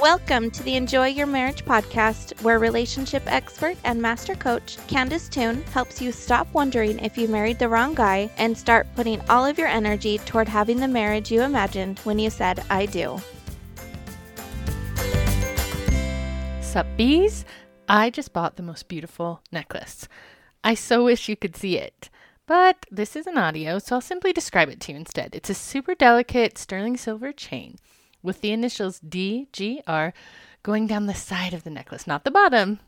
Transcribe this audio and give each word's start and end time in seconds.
Welcome 0.00 0.50
to 0.50 0.62
the 0.64 0.74
Enjoy 0.74 1.06
Your 1.06 1.26
Marriage 1.26 1.64
podcast, 1.64 2.42
where 2.42 2.58
relationship 2.58 3.22
expert 3.26 3.76
and 3.84 4.02
master 4.02 4.34
coach 4.34 4.76
Candice 4.88 5.30
Toone 5.30 5.62
helps 5.72 6.02
you 6.02 6.10
stop 6.10 6.52
wondering 6.52 6.98
if 6.98 7.16
you 7.16 7.28
married 7.28 7.60
the 7.60 7.68
wrong 7.68 7.94
guy 7.94 8.28
and 8.36 8.58
start 8.58 8.88
putting 8.96 9.20
all 9.30 9.46
of 9.46 9.56
your 9.56 9.68
energy 9.68 10.18
toward 10.18 10.48
having 10.48 10.80
the 10.80 10.88
marriage 10.88 11.30
you 11.30 11.42
imagined 11.42 12.00
when 12.00 12.18
you 12.18 12.28
said, 12.28 12.64
I 12.68 12.86
do. 12.86 13.18
Sup, 16.60 16.86
bees? 16.96 17.44
I 17.88 18.10
just 18.10 18.32
bought 18.32 18.56
the 18.56 18.64
most 18.64 18.88
beautiful 18.88 19.42
necklace. 19.52 20.08
I 20.64 20.74
so 20.74 21.04
wish 21.04 21.28
you 21.28 21.36
could 21.36 21.56
see 21.56 21.78
it. 21.78 22.10
But 22.46 22.84
this 22.90 23.14
is 23.14 23.28
an 23.28 23.38
audio, 23.38 23.78
so 23.78 23.94
I'll 23.94 24.00
simply 24.00 24.32
describe 24.32 24.68
it 24.70 24.80
to 24.80 24.92
you 24.92 24.98
instead. 24.98 25.36
It's 25.36 25.50
a 25.50 25.54
super 25.54 25.94
delicate 25.94 26.58
sterling 26.58 26.96
silver 26.96 27.32
chain 27.32 27.76
with 28.24 28.40
the 28.40 28.50
initials 28.50 28.98
DGR 29.00 30.12
going 30.64 30.86
down 30.88 31.06
the 31.06 31.14
side 31.14 31.54
of 31.54 31.62
the 31.62 31.70
necklace, 31.70 32.06
not 32.06 32.24
the 32.24 32.30
bottom. 32.30 32.80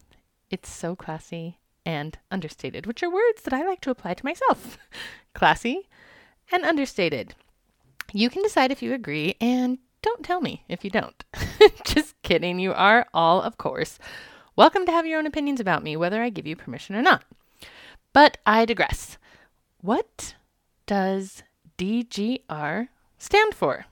It's 0.51 0.71
so 0.71 0.97
classy 0.97 1.59
and 1.85 2.19
understated, 2.31 2.87
which 2.87 3.03
are 3.03 3.11
words 3.11 3.43
that 3.43 3.53
I 3.53 3.65
like 3.65 3.81
to 3.83 3.91
apply 3.91 4.15
to 4.15 4.25
myself. 4.25 4.79
classy 5.35 5.89
and 6.51 6.65
understated. 6.65 7.35
You 8.13 8.31
can 8.31 8.43
decide 8.43 8.73
if 8.73 8.83
you 8.83 8.95
agree, 8.95 9.37
and 9.41 9.79
don't 10.03 10.25
tell 10.25 10.41
me 10.41 10.65
if 10.69 10.85
you 10.85 10.91
don't. 10.91 11.25
Just 11.85 12.21
kidding. 12.23 12.59
You 12.59 12.73
are 12.73 13.07
all, 13.13 13.43
of 13.43 13.59
course, 13.59 13.99
welcome 14.57 14.87
to 14.87 14.93
have 14.93 15.07
your 15.07 15.19
own 15.19 15.27
opinions 15.27 15.61
about 15.61 15.83
me, 15.83 15.97
whether 15.97 16.23
I 16.23 16.31
give 16.31 16.47
you 16.47 16.57
permission 16.57 16.97
or 16.97 17.03
not. 17.03 17.25
But 18.13 18.39
I 18.47 18.65
digress. 18.65 19.19
What 19.83 20.35
does 20.87 21.43
DGR 21.77 22.89
stand 23.19 23.55
for? 23.55 23.87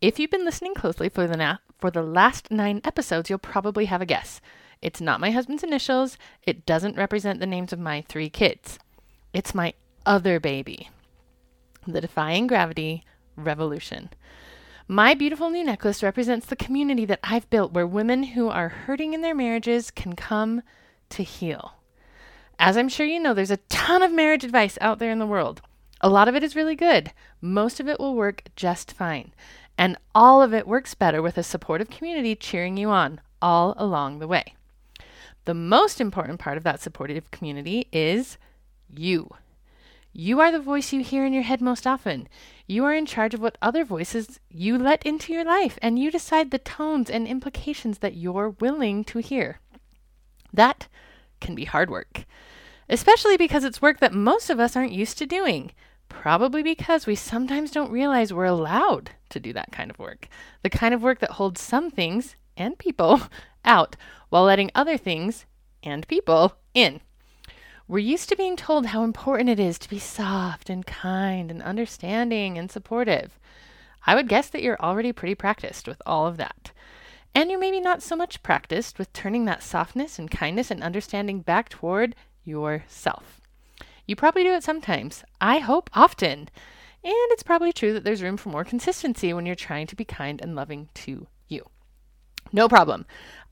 If 0.00 0.18
you've 0.18 0.30
been 0.30 0.44
listening 0.44 0.74
closely 0.74 1.08
for 1.08 1.26
the, 1.26 1.36
na- 1.36 1.56
for 1.78 1.90
the 1.90 2.02
last 2.02 2.52
nine 2.52 2.80
episodes, 2.84 3.28
you'll 3.28 3.40
probably 3.40 3.86
have 3.86 4.00
a 4.00 4.06
guess. 4.06 4.40
It's 4.80 5.00
not 5.00 5.20
my 5.20 5.32
husband's 5.32 5.64
initials. 5.64 6.16
It 6.44 6.64
doesn't 6.64 6.96
represent 6.96 7.40
the 7.40 7.46
names 7.46 7.72
of 7.72 7.80
my 7.80 8.02
three 8.02 8.30
kids. 8.30 8.78
It's 9.32 9.56
my 9.56 9.74
other 10.06 10.38
baby, 10.38 10.88
the 11.86 12.00
Defying 12.00 12.46
Gravity 12.46 13.04
Revolution. 13.34 14.10
My 14.86 15.14
beautiful 15.14 15.50
new 15.50 15.64
necklace 15.64 16.02
represents 16.02 16.46
the 16.46 16.56
community 16.56 17.04
that 17.04 17.20
I've 17.24 17.50
built 17.50 17.72
where 17.72 17.86
women 17.86 18.22
who 18.22 18.48
are 18.48 18.68
hurting 18.68 19.14
in 19.14 19.20
their 19.20 19.34
marriages 19.34 19.90
can 19.90 20.14
come 20.14 20.62
to 21.10 21.24
heal. 21.24 21.74
As 22.58 22.76
I'm 22.76 22.88
sure 22.88 23.04
you 23.04 23.20
know, 23.20 23.34
there's 23.34 23.50
a 23.50 23.58
ton 23.68 24.02
of 24.02 24.12
marriage 24.12 24.44
advice 24.44 24.78
out 24.80 24.98
there 24.98 25.10
in 25.10 25.18
the 25.18 25.26
world. 25.26 25.60
A 26.00 26.08
lot 26.08 26.28
of 26.28 26.36
it 26.36 26.44
is 26.44 26.56
really 26.56 26.76
good. 26.76 27.12
Most 27.40 27.80
of 27.80 27.88
it 27.88 27.98
will 27.98 28.14
work 28.14 28.44
just 28.54 28.92
fine. 28.92 29.32
And 29.78 29.96
all 30.12 30.42
of 30.42 30.52
it 30.52 30.66
works 30.66 30.94
better 30.94 31.22
with 31.22 31.38
a 31.38 31.44
supportive 31.44 31.88
community 31.88 32.34
cheering 32.34 32.76
you 32.76 32.90
on 32.90 33.20
all 33.40 33.74
along 33.76 34.18
the 34.18 34.26
way. 34.26 34.54
The 35.44 35.54
most 35.54 36.00
important 36.00 36.40
part 36.40 36.58
of 36.58 36.64
that 36.64 36.80
supportive 36.80 37.30
community 37.30 37.86
is 37.92 38.36
you. 38.92 39.30
You 40.12 40.40
are 40.40 40.50
the 40.50 40.58
voice 40.58 40.92
you 40.92 41.02
hear 41.02 41.24
in 41.24 41.32
your 41.32 41.44
head 41.44 41.60
most 41.60 41.86
often. 41.86 42.28
You 42.66 42.84
are 42.84 42.92
in 42.92 43.06
charge 43.06 43.34
of 43.34 43.40
what 43.40 43.56
other 43.62 43.84
voices 43.84 44.40
you 44.50 44.76
let 44.76 45.06
into 45.06 45.32
your 45.32 45.44
life, 45.44 45.78
and 45.80 45.96
you 45.96 46.10
decide 46.10 46.50
the 46.50 46.58
tones 46.58 47.08
and 47.08 47.26
implications 47.26 47.98
that 47.98 48.16
you're 48.16 48.50
willing 48.60 49.04
to 49.04 49.20
hear. 49.20 49.60
That 50.52 50.88
can 51.40 51.54
be 51.54 51.66
hard 51.66 51.88
work, 51.88 52.24
especially 52.88 53.36
because 53.36 53.62
it's 53.62 53.80
work 53.80 54.00
that 54.00 54.12
most 54.12 54.50
of 54.50 54.58
us 54.58 54.74
aren't 54.74 54.92
used 54.92 55.18
to 55.18 55.26
doing. 55.26 55.70
Probably 56.08 56.62
because 56.62 57.06
we 57.06 57.14
sometimes 57.14 57.70
don't 57.70 57.90
realize 57.90 58.32
we're 58.32 58.44
allowed 58.44 59.10
to 59.30 59.40
do 59.40 59.52
that 59.52 59.72
kind 59.72 59.90
of 59.90 59.98
work. 59.98 60.28
The 60.62 60.70
kind 60.70 60.94
of 60.94 61.02
work 61.02 61.20
that 61.20 61.32
holds 61.32 61.60
some 61.60 61.90
things 61.90 62.36
and 62.56 62.78
people 62.78 63.20
out 63.64 63.96
while 64.28 64.44
letting 64.44 64.70
other 64.74 64.96
things 64.96 65.46
and 65.82 66.08
people 66.08 66.56
in. 66.74 67.00
We're 67.86 68.00
used 68.00 68.28
to 68.28 68.36
being 68.36 68.56
told 68.56 68.86
how 68.86 69.02
important 69.02 69.48
it 69.48 69.58
is 69.58 69.78
to 69.78 69.88
be 69.88 69.98
soft 69.98 70.68
and 70.68 70.84
kind 70.84 71.50
and 71.50 71.62
understanding 71.62 72.58
and 72.58 72.70
supportive. 72.70 73.38
I 74.06 74.14
would 74.14 74.28
guess 74.28 74.48
that 74.50 74.62
you're 74.62 74.80
already 74.80 75.12
pretty 75.12 75.34
practiced 75.34 75.88
with 75.88 76.02
all 76.04 76.26
of 76.26 76.36
that. 76.36 76.72
And 77.34 77.50
you're 77.50 77.60
maybe 77.60 77.80
not 77.80 78.02
so 78.02 78.16
much 78.16 78.42
practiced 78.42 78.98
with 78.98 79.12
turning 79.12 79.44
that 79.44 79.62
softness 79.62 80.18
and 80.18 80.30
kindness 80.30 80.70
and 80.70 80.82
understanding 80.82 81.40
back 81.40 81.68
toward 81.68 82.14
yourself. 82.44 83.40
You 84.08 84.16
probably 84.16 84.42
do 84.42 84.54
it 84.54 84.64
sometimes. 84.64 85.22
I 85.38 85.58
hope 85.58 85.90
often. 85.92 86.48
And 87.04 87.30
it's 87.30 87.42
probably 87.42 87.72
true 87.72 87.92
that 87.92 88.04
there's 88.04 88.22
room 88.22 88.38
for 88.38 88.48
more 88.48 88.64
consistency 88.64 89.32
when 89.32 89.44
you're 89.44 89.54
trying 89.54 89.86
to 89.86 89.94
be 89.94 90.04
kind 90.04 90.40
and 90.40 90.56
loving 90.56 90.88
to 90.94 91.26
you. 91.46 91.66
No 92.50 92.68
problem. 92.68 93.04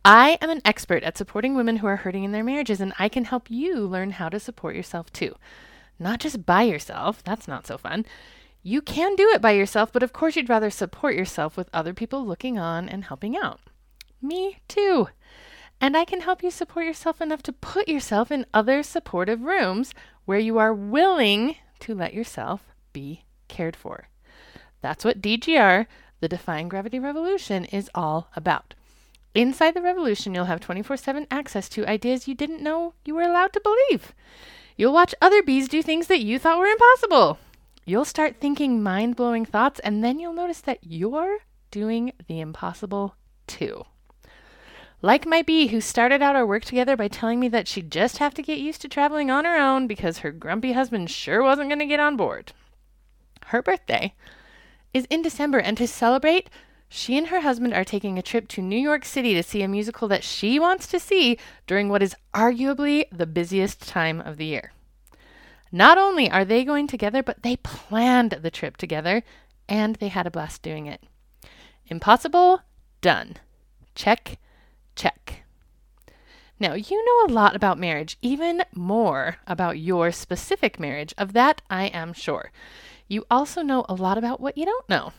I 0.02 0.38
am 0.40 0.48
an 0.48 0.62
expert 0.64 1.02
at 1.02 1.18
supporting 1.18 1.54
women 1.54 1.76
who 1.76 1.86
are 1.86 1.96
hurting 1.96 2.24
in 2.24 2.32
their 2.32 2.42
marriages, 2.42 2.80
and 2.80 2.94
I 2.98 3.10
can 3.10 3.26
help 3.26 3.50
you 3.50 3.86
learn 3.86 4.12
how 4.12 4.30
to 4.30 4.40
support 4.40 4.74
yourself 4.74 5.12
too. 5.12 5.36
Not 5.98 6.20
just 6.20 6.46
by 6.46 6.62
yourself, 6.62 7.22
that's 7.22 7.46
not 7.46 7.66
so 7.66 7.76
fun. 7.76 8.06
You 8.62 8.80
can 8.80 9.14
do 9.14 9.28
it 9.28 9.42
by 9.42 9.52
yourself, 9.52 9.92
but 9.92 10.02
of 10.02 10.14
course, 10.14 10.36
you'd 10.36 10.48
rather 10.48 10.70
support 10.70 11.14
yourself 11.14 11.56
with 11.56 11.68
other 11.72 11.92
people 11.92 12.26
looking 12.26 12.58
on 12.58 12.88
and 12.88 13.04
helping 13.04 13.36
out. 13.36 13.60
Me 14.22 14.58
too. 14.68 15.08
And 15.80 15.96
I 15.96 16.06
can 16.06 16.22
help 16.22 16.42
you 16.42 16.50
support 16.50 16.86
yourself 16.86 17.20
enough 17.20 17.42
to 17.42 17.52
put 17.52 17.88
yourself 17.88 18.30
in 18.30 18.46
other 18.54 18.82
supportive 18.82 19.42
rooms 19.42 19.92
where 20.26 20.38
you 20.38 20.58
are 20.58 20.74
willing 20.74 21.56
to 21.80 21.94
let 21.94 22.12
yourself 22.12 22.60
be 22.92 23.24
cared 23.48 23.74
for. 23.74 24.08
That's 24.82 25.04
what 25.04 25.22
DGR, 25.22 25.86
the 26.20 26.28
Defying 26.28 26.68
Gravity 26.68 26.98
Revolution, 26.98 27.64
is 27.66 27.90
all 27.94 28.28
about. 28.36 28.74
Inside 29.34 29.74
the 29.74 29.82
revolution, 29.82 30.34
you'll 30.34 30.46
have 30.46 30.60
24 30.60 30.96
7 30.96 31.26
access 31.30 31.68
to 31.70 31.88
ideas 31.88 32.28
you 32.28 32.34
didn't 32.34 32.62
know 32.62 32.94
you 33.04 33.14
were 33.14 33.22
allowed 33.22 33.52
to 33.54 33.60
believe. 33.60 34.14
You'll 34.76 34.92
watch 34.92 35.14
other 35.20 35.42
bees 35.42 35.68
do 35.68 35.82
things 35.82 36.06
that 36.08 36.20
you 36.20 36.38
thought 36.38 36.58
were 36.58 36.66
impossible. 36.66 37.38
You'll 37.84 38.04
start 38.04 38.36
thinking 38.40 38.82
mind 38.82 39.16
blowing 39.16 39.44
thoughts, 39.44 39.78
and 39.80 40.02
then 40.02 40.18
you'll 40.18 40.32
notice 40.32 40.60
that 40.62 40.78
you're 40.82 41.38
doing 41.70 42.12
the 42.26 42.40
impossible 42.40 43.14
too. 43.46 43.84
Like 45.02 45.26
my 45.26 45.42
bee, 45.42 45.68
who 45.68 45.80
started 45.80 46.22
out 46.22 46.36
our 46.36 46.46
work 46.46 46.64
together 46.64 46.96
by 46.96 47.08
telling 47.08 47.38
me 47.38 47.48
that 47.48 47.68
she'd 47.68 47.90
just 47.90 48.18
have 48.18 48.32
to 48.34 48.42
get 48.42 48.58
used 48.58 48.80
to 48.82 48.88
traveling 48.88 49.30
on 49.30 49.44
her 49.44 49.56
own 49.56 49.86
because 49.86 50.18
her 50.18 50.32
grumpy 50.32 50.72
husband 50.72 51.10
sure 51.10 51.42
wasn't 51.42 51.68
going 51.68 51.80
to 51.80 51.86
get 51.86 52.00
on 52.00 52.16
board. 52.16 52.52
Her 53.46 53.62
birthday 53.62 54.14
is 54.94 55.06
in 55.10 55.20
December, 55.20 55.58
and 55.58 55.76
to 55.76 55.86
celebrate, 55.86 56.48
she 56.88 57.18
and 57.18 57.26
her 57.26 57.40
husband 57.40 57.74
are 57.74 57.84
taking 57.84 58.18
a 58.18 58.22
trip 58.22 58.48
to 58.48 58.62
New 58.62 58.78
York 58.78 59.04
City 59.04 59.34
to 59.34 59.42
see 59.42 59.62
a 59.62 59.68
musical 59.68 60.08
that 60.08 60.24
she 60.24 60.58
wants 60.58 60.86
to 60.86 60.98
see 60.98 61.38
during 61.66 61.88
what 61.88 62.02
is 62.02 62.16
arguably 62.32 63.04
the 63.12 63.26
busiest 63.26 63.86
time 63.86 64.20
of 64.20 64.38
the 64.38 64.46
year. 64.46 64.72
Not 65.70 65.98
only 65.98 66.30
are 66.30 66.44
they 66.44 66.64
going 66.64 66.86
together, 66.86 67.22
but 67.22 67.42
they 67.42 67.56
planned 67.56 68.38
the 68.40 68.50
trip 68.50 68.76
together 68.76 69.22
and 69.68 69.96
they 69.96 70.08
had 70.08 70.26
a 70.26 70.30
blast 70.30 70.62
doing 70.62 70.86
it. 70.86 71.02
Impossible? 71.88 72.62
Done. 73.00 73.36
Check 73.94 74.38
Check. 74.96 75.44
Now, 76.58 76.72
you 76.72 77.04
know 77.04 77.26
a 77.26 77.34
lot 77.34 77.54
about 77.54 77.78
marriage, 77.78 78.16
even 78.22 78.62
more 78.74 79.36
about 79.46 79.78
your 79.78 80.10
specific 80.10 80.80
marriage. 80.80 81.12
Of 81.18 81.34
that, 81.34 81.60
I 81.68 81.88
am 81.88 82.14
sure. 82.14 82.50
You 83.06 83.26
also 83.30 83.62
know 83.62 83.84
a 83.88 83.94
lot 83.94 84.16
about 84.18 84.40
what 84.40 84.56
you 84.56 84.64
don't 84.64 84.88
know, 84.88 85.12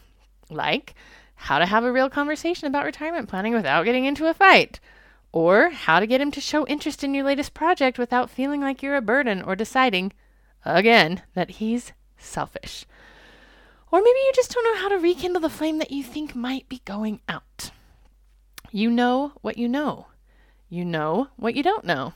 like 0.49 0.95
how 1.35 1.59
to 1.59 1.67
have 1.67 1.83
a 1.83 1.91
real 1.91 2.09
conversation 2.09 2.67
about 2.67 2.85
retirement 2.85 3.29
planning 3.29 3.53
without 3.53 3.83
getting 3.83 4.05
into 4.05 4.25
a 4.25 4.33
fight, 4.33 4.79
or 5.31 5.69
how 5.69 5.99
to 5.99 6.07
get 6.07 6.19
him 6.19 6.31
to 6.31 6.41
show 6.41 6.65
interest 6.65 7.03
in 7.03 7.13
your 7.13 7.23
latest 7.23 7.53
project 7.53 7.99
without 7.99 8.31
feeling 8.31 8.59
like 8.59 8.81
you're 8.81 8.95
a 8.95 9.01
burden 9.01 9.43
or 9.43 9.55
deciding, 9.55 10.11
again, 10.65 11.21
that 11.35 11.51
he's 11.51 11.93
selfish. 12.17 12.87
Or 13.91 13.99
maybe 13.99 14.19
you 14.25 14.31
just 14.33 14.51
don't 14.51 14.63
know 14.63 14.81
how 14.81 14.89
to 14.89 14.97
rekindle 14.97 15.41
the 15.41 15.49
flame 15.49 15.77
that 15.77 15.91
you 15.91 16.03
think 16.03 16.33
might 16.35 16.67
be 16.67 16.81
going 16.83 17.21
out. 17.29 17.69
You 18.77 18.91
know 18.91 19.31
what 19.41 19.57
you 19.57 19.67
know. 19.67 20.05
You 20.69 20.85
know 20.85 21.29
what 21.35 21.55
you 21.55 21.63
don't 21.63 21.83
know. 21.83 22.13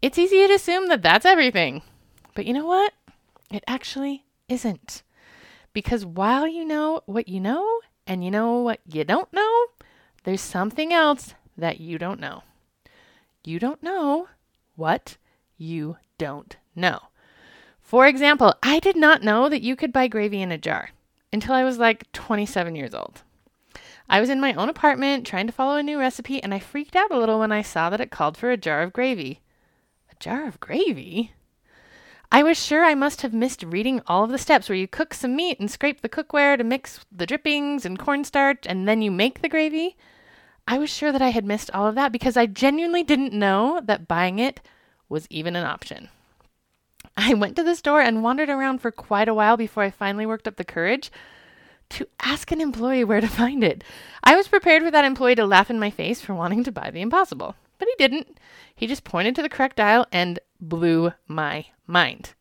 It's 0.00 0.16
easy 0.16 0.46
to 0.46 0.54
assume 0.54 0.86
that 0.86 1.02
that's 1.02 1.26
everything. 1.26 1.82
But 2.36 2.46
you 2.46 2.52
know 2.52 2.64
what? 2.64 2.92
It 3.50 3.64
actually 3.66 4.24
isn't. 4.48 5.02
Because 5.72 6.06
while 6.06 6.46
you 6.46 6.64
know 6.64 7.00
what 7.06 7.26
you 7.26 7.40
know 7.40 7.80
and 8.06 8.22
you 8.22 8.30
know 8.30 8.60
what 8.60 8.78
you 8.86 9.02
don't 9.02 9.32
know, 9.32 9.66
there's 10.22 10.40
something 10.40 10.92
else 10.92 11.34
that 11.58 11.80
you 11.80 11.98
don't 11.98 12.20
know. 12.20 12.44
You 13.42 13.58
don't 13.58 13.82
know 13.82 14.28
what 14.76 15.16
you 15.58 15.96
don't 16.18 16.56
know. 16.76 17.00
For 17.80 18.06
example, 18.06 18.54
I 18.62 18.78
did 18.78 18.94
not 18.94 19.24
know 19.24 19.48
that 19.48 19.62
you 19.62 19.74
could 19.74 19.92
buy 19.92 20.06
gravy 20.06 20.40
in 20.40 20.52
a 20.52 20.56
jar 20.56 20.90
until 21.32 21.52
I 21.54 21.64
was 21.64 21.78
like 21.78 22.12
27 22.12 22.76
years 22.76 22.94
old. 22.94 23.24
I 24.08 24.20
was 24.20 24.30
in 24.30 24.40
my 24.40 24.52
own 24.54 24.68
apartment 24.68 25.26
trying 25.26 25.46
to 25.46 25.52
follow 25.52 25.76
a 25.76 25.82
new 25.82 25.98
recipe, 25.98 26.42
and 26.42 26.52
I 26.52 26.58
freaked 26.58 26.94
out 26.94 27.10
a 27.10 27.18
little 27.18 27.38
when 27.38 27.52
I 27.52 27.62
saw 27.62 27.90
that 27.90 28.00
it 28.00 28.10
called 28.10 28.36
for 28.36 28.50
a 28.50 28.56
jar 28.56 28.82
of 28.82 28.92
gravy. 28.92 29.40
A 30.10 30.14
jar 30.20 30.46
of 30.46 30.60
gravy? 30.60 31.32
I 32.30 32.42
was 32.42 32.62
sure 32.62 32.84
I 32.84 32.94
must 32.94 33.22
have 33.22 33.32
missed 33.32 33.62
reading 33.62 34.02
all 34.06 34.24
of 34.24 34.30
the 34.30 34.38
steps 34.38 34.68
where 34.68 34.76
you 34.76 34.88
cook 34.88 35.14
some 35.14 35.36
meat 35.36 35.60
and 35.60 35.70
scrape 35.70 36.00
the 36.00 36.08
cookware 36.08 36.58
to 36.58 36.64
mix 36.64 37.00
the 37.10 37.26
drippings 37.26 37.86
and 37.86 37.98
cornstarch, 37.98 38.66
and 38.66 38.88
then 38.88 39.02
you 39.02 39.10
make 39.10 39.40
the 39.40 39.48
gravy. 39.48 39.96
I 40.66 40.78
was 40.78 40.90
sure 40.90 41.12
that 41.12 41.22
I 41.22 41.28
had 41.28 41.44
missed 41.44 41.70
all 41.72 41.86
of 41.86 41.94
that 41.94 42.12
because 42.12 42.36
I 42.36 42.46
genuinely 42.46 43.02
didn't 43.02 43.32
know 43.32 43.80
that 43.84 44.08
buying 44.08 44.38
it 44.38 44.60
was 45.08 45.26
even 45.30 45.56
an 45.56 45.64
option. 45.64 46.08
I 47.16 47.34
went 47.34 47.56
to 47.56 47.62
the 47.62 47.76
store 47.76 48.00
and 48.00 48.22
wandered 48.22 48.50
around 48.50 48.78
for 48.78 48.90
quite 48.90 49.28
a 49.28 49.34
while 49.34 49.56
before 49.56 49.82
I 49.82 49.90
finally 49.90 50.26
worked 50.26 50.48
up 50.48 50.56
the 50.56 50.64
courage 50.64 51.12
to 51.90 52.08
ask 52.20 52.50
an 52.50 52.60
employee 52.60 53.04
where 53.04 53.20
to 53.20 53.28
find 53.28 53.62
it. 53.62 53.84
I 54.22 54.36
was 54.36 54.48
prepared 54.48 54.82
for 54.82 54.90
that 54.90 55.04
employee 55.04 55.34
to 55.36 55.46
laugh 55.46 55.70
in 55.70 55.78
my 55.78 55.90
face 55.90 56.20
for 56.20 56.34
wanting 56.34 56.64
to 56.64 56.72
buy 56.72 56.90
the 56.90 57.00
impossible, 57.00 57.54
but 57.78 57.88
he 57.88 57.94
didn't. 57.98 58.38
He 58.74 58.86
just 58.86 59.04
pointed 59.04 59.34
to 59.36 59.42
the 59.42 59.48
correct 59.48 59.78
aisle 59.78 60.06
and 60.10 60.38
blew 60.60 61.12
my 61.28 61.66
mind. 61.86 62.34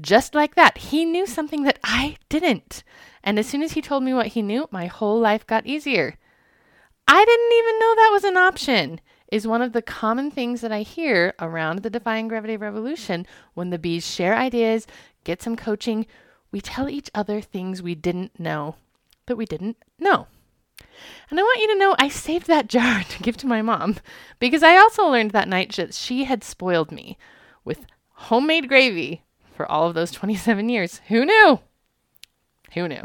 Just 0.00 0.34
like 0.34 0.54
that, 0.54 0.78
he 0.78 1.04
knew 1.04 1.26
something 1.26 1.64
that 1.64 1.78
I 1.82 2.16
didn't. 2.28 2.84
And 3.24 3.38
as 3.38 3.46
soon 3.46 3.62
as 3.62 3.72
he 3.72 3.82
told 3.82 4.04
me 4.04 4.14
what 4.14 4.28
he 4.28 4.42
knew, 4.42 4.68
my 4.70 4.86
whole 4.86 5.18
life 5.18 5.46
got 5.46 5.66
easier. 5.66 6.16
I 7.08 7.24
didn't 7.24 7.58
even 7.58 7.78
know 7.78 7.94
that 7.94 8.10
was 8.12 8.24
an 8.24 8.36
option, 8.36 9.00
is 9.32 9.46
one 9.46 9.62
of 9.62 9.72
the 9.72 9.82
common 9.82 10.30
things 10.30 10.60
that 10.60 10.72
I 10.72 10.82
hear 10.82 11.34
around 11.40 11.80
the 11.80 11.90
Defying 11.90 12.28
Gravity 12.28 12.56
Revolution 12.56 13.26
when 13.54 13.70
the 13.70 13.78
bees 13.78 14.06
share 14.06 14.36
ideas, 14.36 14.86
get 15.24 15.42
some 15.42 15.56
coaching. 15.56 16.06
We 16.50 16.60
tell 16.60 16.88
each 16.88 17.10
other 17.14 17.40
things 17.40 17.82
we 17.82 17.94
didn't 17.94 18.38
know 18.38 18.76
that 19.26 19.36
we 19.36 19.46
didn't 19.46 19.76
know. 19.98 20.26
And 21.30 21.38
I 21.38 21.42
want 21.42 21.60
you 21.60 21.68
to 21.68 21.78
know 21.78 21.94
I 21.98 22.08
saved 22.08 22.46
that 22.46 22.68
jar 22.68 23.02
to 23.02 23.22
give 23.22 23.36
to 23.38 23.46
my 23.46 23.62
mom 23.62 23.96
because 24.38 24.62
I 24.62 24.76
also 24.76 25.06
learned 25.06 25.32
that 25.32 25.48
night 25.48 25.72
that 25.76 25.94
she 25.94 26.24
had 26.24 26.42
spoiled 26.42 26.90
me 26.90 27.18
with 27.64 27.86
homemade 28.12 28.68
gravy 28.68 29.22
for 29.54 29.70
all 29.70 29.86
of 29.88 29.94
those 29.94 30.10
27 30.10 30.68
years. 30.68 31.00
Who 31.08 31.24
knew? 31.24 31.60
Who 32.74 32.88
knew? 32.88 33.02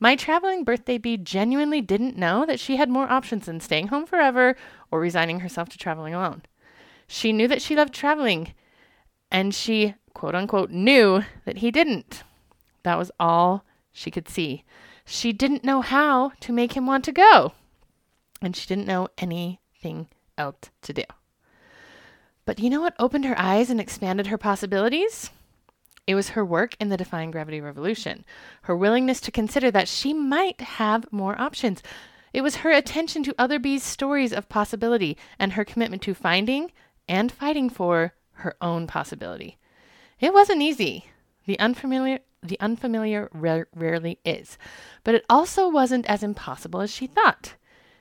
My 0.00 0.16
traveling 0.16 0.64
birthday 0.64 0.98
bee 0.98 1.16
genuinely 1.16 1.80
didn't 1.80 2.18
know 2.18 2.44
that 2.44 2.58
she 2.58 2.76
had 2.76 2.90
more 2.90 3.08
options 3.08 3.46
than 3.46 3.60
staying 3.60 3.86
home 3.86 4.04
forever 4.04 4.56
or 4.90 4.98
resigning 4.98 5.40
herself 5.40 5.68
to 5.68 5.78
traveling 5.78 6.12
alone. 6.12 6.42
She 7.06 7.32
knew 7.32 7.46
that 7.46 7.62
she 7.62 7.76
loved 7.76 7.94
traveling, 7.94 8.52
and 9.30 9.54
she, 9.54 9.94
quote 10.12 10.34
unquote, 10.34 10.70
knew 10.70 11.22
that 11.44 11.58
he 11.58 11.70
didn't. 11.70 12.24
That 12.82 12.98
was 12.98 13.10
all 13.18 13.64
she 13.92 14.10
could 14.10 14.28
see. 14.28 14.64
She 15.04 15.32
didn't 15.32 15.64
know 15.64 15.80
how 15.80 16.32
to 16.40 16.52
make 16.52 16.72
him 16.72 16.86
want 16.86 17.04
to 17.04 17.12
go, 17.12 17.52
and 18.40 18.56
she 18.56 18.66
didn't 18.66 18.86
know 18.86 19.08
anything 19.18 20.08
else 20.38 20.70
to 20.82 20.92
do. 20.92 21.04
But 22.44 22.58
you 22.58 22.70
know 22.70 22.80
what 22.80 22.94
opened 22.98 23.24
her 23.24 23.38
eyes 23.38 23.70
and 23.70 23.80
expanded 23.80 24.28
her 24.28 24.38
possibilities? 24.38 25.30
It 26.06 26.16
was 26.16 26.30
her 26.30 26.44
work 26.44 26.74
in 26.80 26.88
the 26.88 26.96
Defying 26.96 27.30
Gravity 27.30 27.60
Revolution, 27.60 28.24
her 28.62 28.76
willingness 28.76 29.20
to 29.20 29.30
consider 29.30 29.70
that 29.70 29.86
she 29.86 30.12
might 30.12 30.60
have 30.60 31.12
more 31.12 31.40
options. 31.40 31.82
It 32.32 32.42
was 32.42 32.56
her 32.56 32.72
attention 32.72 33.22
to 33.24 33.34
other 33.38 33.60
bees' 33.60 33.84
stories 33.84 34.32
of 34.32 34.48
possibility 34.48 35.16
and 35.38 35.52
her 35.52 35.64
commitment 35.64 36.02
to 36.02 36.14
finding 36.14 36.72
and 37.08 37.30
fighting 37.30 37.70
for 37.70 38.14
her 38.32 38.56
own 38.60 38.86
possibility. 38.88 39.58
It 40.18 40.32
wasn't 40.32 40.62
easy. 40.62 41.06
The 41.46 41.58
unfamiliar 41.60 42.20
the 42.42 42.58
unfamiliar 42.60 43.30
rarely 43.32 44.18
is, 44.24 44.58
but 45.04 45.14
it 45.14 45.24
also 45.30 45.68
wasn't 45.68 46.06
as 46.06 46.22
impossible 46.22 46.80
as 46.80 46.90
she 46.90 47.06
thought. 47.06 47.54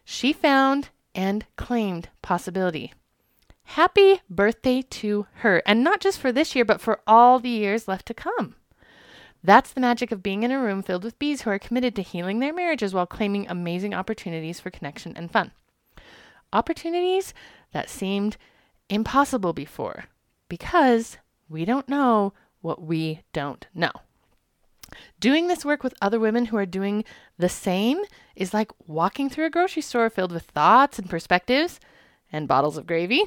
She 0.04 0.34
found 0.34 0.90
and 1.14 1.46
claimed 1.56 2.10
possibility. 2.22 2.94
Happy 3.64 4.22
birthday 4.30 4.82
to 4.82 5.28
her, 5.36 5.62
and 5.66 5.84
not 5.84 6.02
just 6.02 6.20
for 6.20 6.32
this 6.32 6.56
year, 6.56 6.66
but 6.66 6.82
for 6.82 7.02
all 7.06 7.40
the 7.40 7.50
years 7.50 7.88
left 7.88 8.06
to 8.08 8.14
come. 8.14 8.56
That's 9.44 9.72
the 9.72 9.82
magic 9.82 10.12
of 10.12 10.22
being 10.22 10.44
in 10.44 10.52
a 10.52 10.60
room 10.60 10.84
filled 10.84 11.04
with 11.04 11.18
bees 11.18 11.42
who 11.42 11.50
are 11.50 11.60
committed 11.60 11.96
to 11.96 12.02
healing 12.02 12.40
their 12.40 12.54
marriages 12.54 12.94
while 12.94 13.08
claiming 13.08 13.48
amazing 13.48 13.94
opportunities 13.94 14.60
for 14.60 14.70
connection 14.70 15.14
and 15.16 15.32
fun. 15.32 15.52
Opportunities 16.54 17.34
that 17.72 17.90
seemed 17.90 18.38
impossible 18.90 19.54
before 19.54 20.06
because 20.50 21.18
we 21.50 21.66
don't 21.66 21.88
know 21.88 22.34
what 22.62 22.82
we 22.82 23.22
don't 23.34 23.66
know. 23.74 23.92
Doing 25.20 25.48
this 25.48 25.66
work 25.66 25.84
with 25.84 25.94
other 26.02 26.20
women 26.20 26.46
who 26.46 26.58
are 26.58 26.66
doing 26.66 27.04
the 27.38 27.50
same 27.50 28.02
is 28.36 28.54
like 28.54 28.72
walking 28.88 29.30
through 29.30 29.46
a 29.46 29.50
grocery 29.50 29.82
store 29.82 30.10
filled 30.10 30.32
with 30.32 30.44
thoughts 30.44 31.00
and 31.00 31.10
perspectives 31.10 31.80
and 32.32 32.48
bottles 32.48 32.78
of 32.78 32.88
gravy 32.88 33.24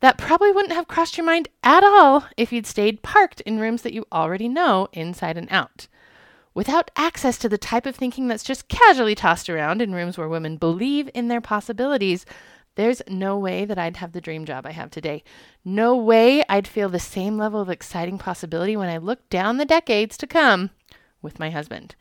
that 0.00 0.18
probably 0.18 0.50
wouldn't 0.50 0.74
have 0.74 0.88
crossed 0.88 1.16
your 1.16 1.26
mind 1.26 1.48
at 1.62 1.84
all 1.84 2.24
if 2.36 2.52
you'd 2.52 2.66
stayed 2.66 3.02
parked 3.02 3.40
in 3.42 3.60
rooms 3.60 3.82
that 3.82 3.92
you 3.92 4.06
already 4.12 4.48
know 4.48 4.88
inside 4.92 5.36
and 5.36 5.48
out. 5.50 5.86
Without 6.52 6.90
access 6.96 7.38
to 7.38 7.48
the 7.48 7.58
type 7.58 7.86
of 7.86 7.94
thinking 7.94 8.26
that's 8.26 8.42
just 8.42 8.68
casually 8.68 9.14
tossed 9.14 9.48
around 9.48 9.80
in 9.80 9.94
rooms 9.94 10.18
where 10.18 10.28
women 10.28 10.56
believe 10.56 11.08
in 11.14 11.28
their 11.28 11.40
possibilities, 11.40 12.26
there's 12.74 13.02
no 13.08 13.38
way 13.38 13.64
that 13.64 13.78
I'd 13.78 13.98
have 13.98 14.12
the 14.12 14.20
dream 14.20 14.44
job 14.44 14.66
I 14.66 14.72
have 14.72 14.90
today. 14.90 15.22
No 15.64 15.96
way 15.96 16.42
I'd 16.48 16.66
feel 16.66 16.88
the 16.88 16.98
same 16.98 17.36
level 17.36 17.60
of 17.60 17.68
exciting 17.68 18.18
possibility 18.18 18.76
when 18.76 18.88
I 18.88 18.96
look 18.96 19.28
down 19.28 19.58
the 19.58 19.64
decades 19.64 20.16
to 20.18 20.26
come 20.26 20.70
with 21.22 21.38
my 21.38 21.50
husband. 21.50 21.94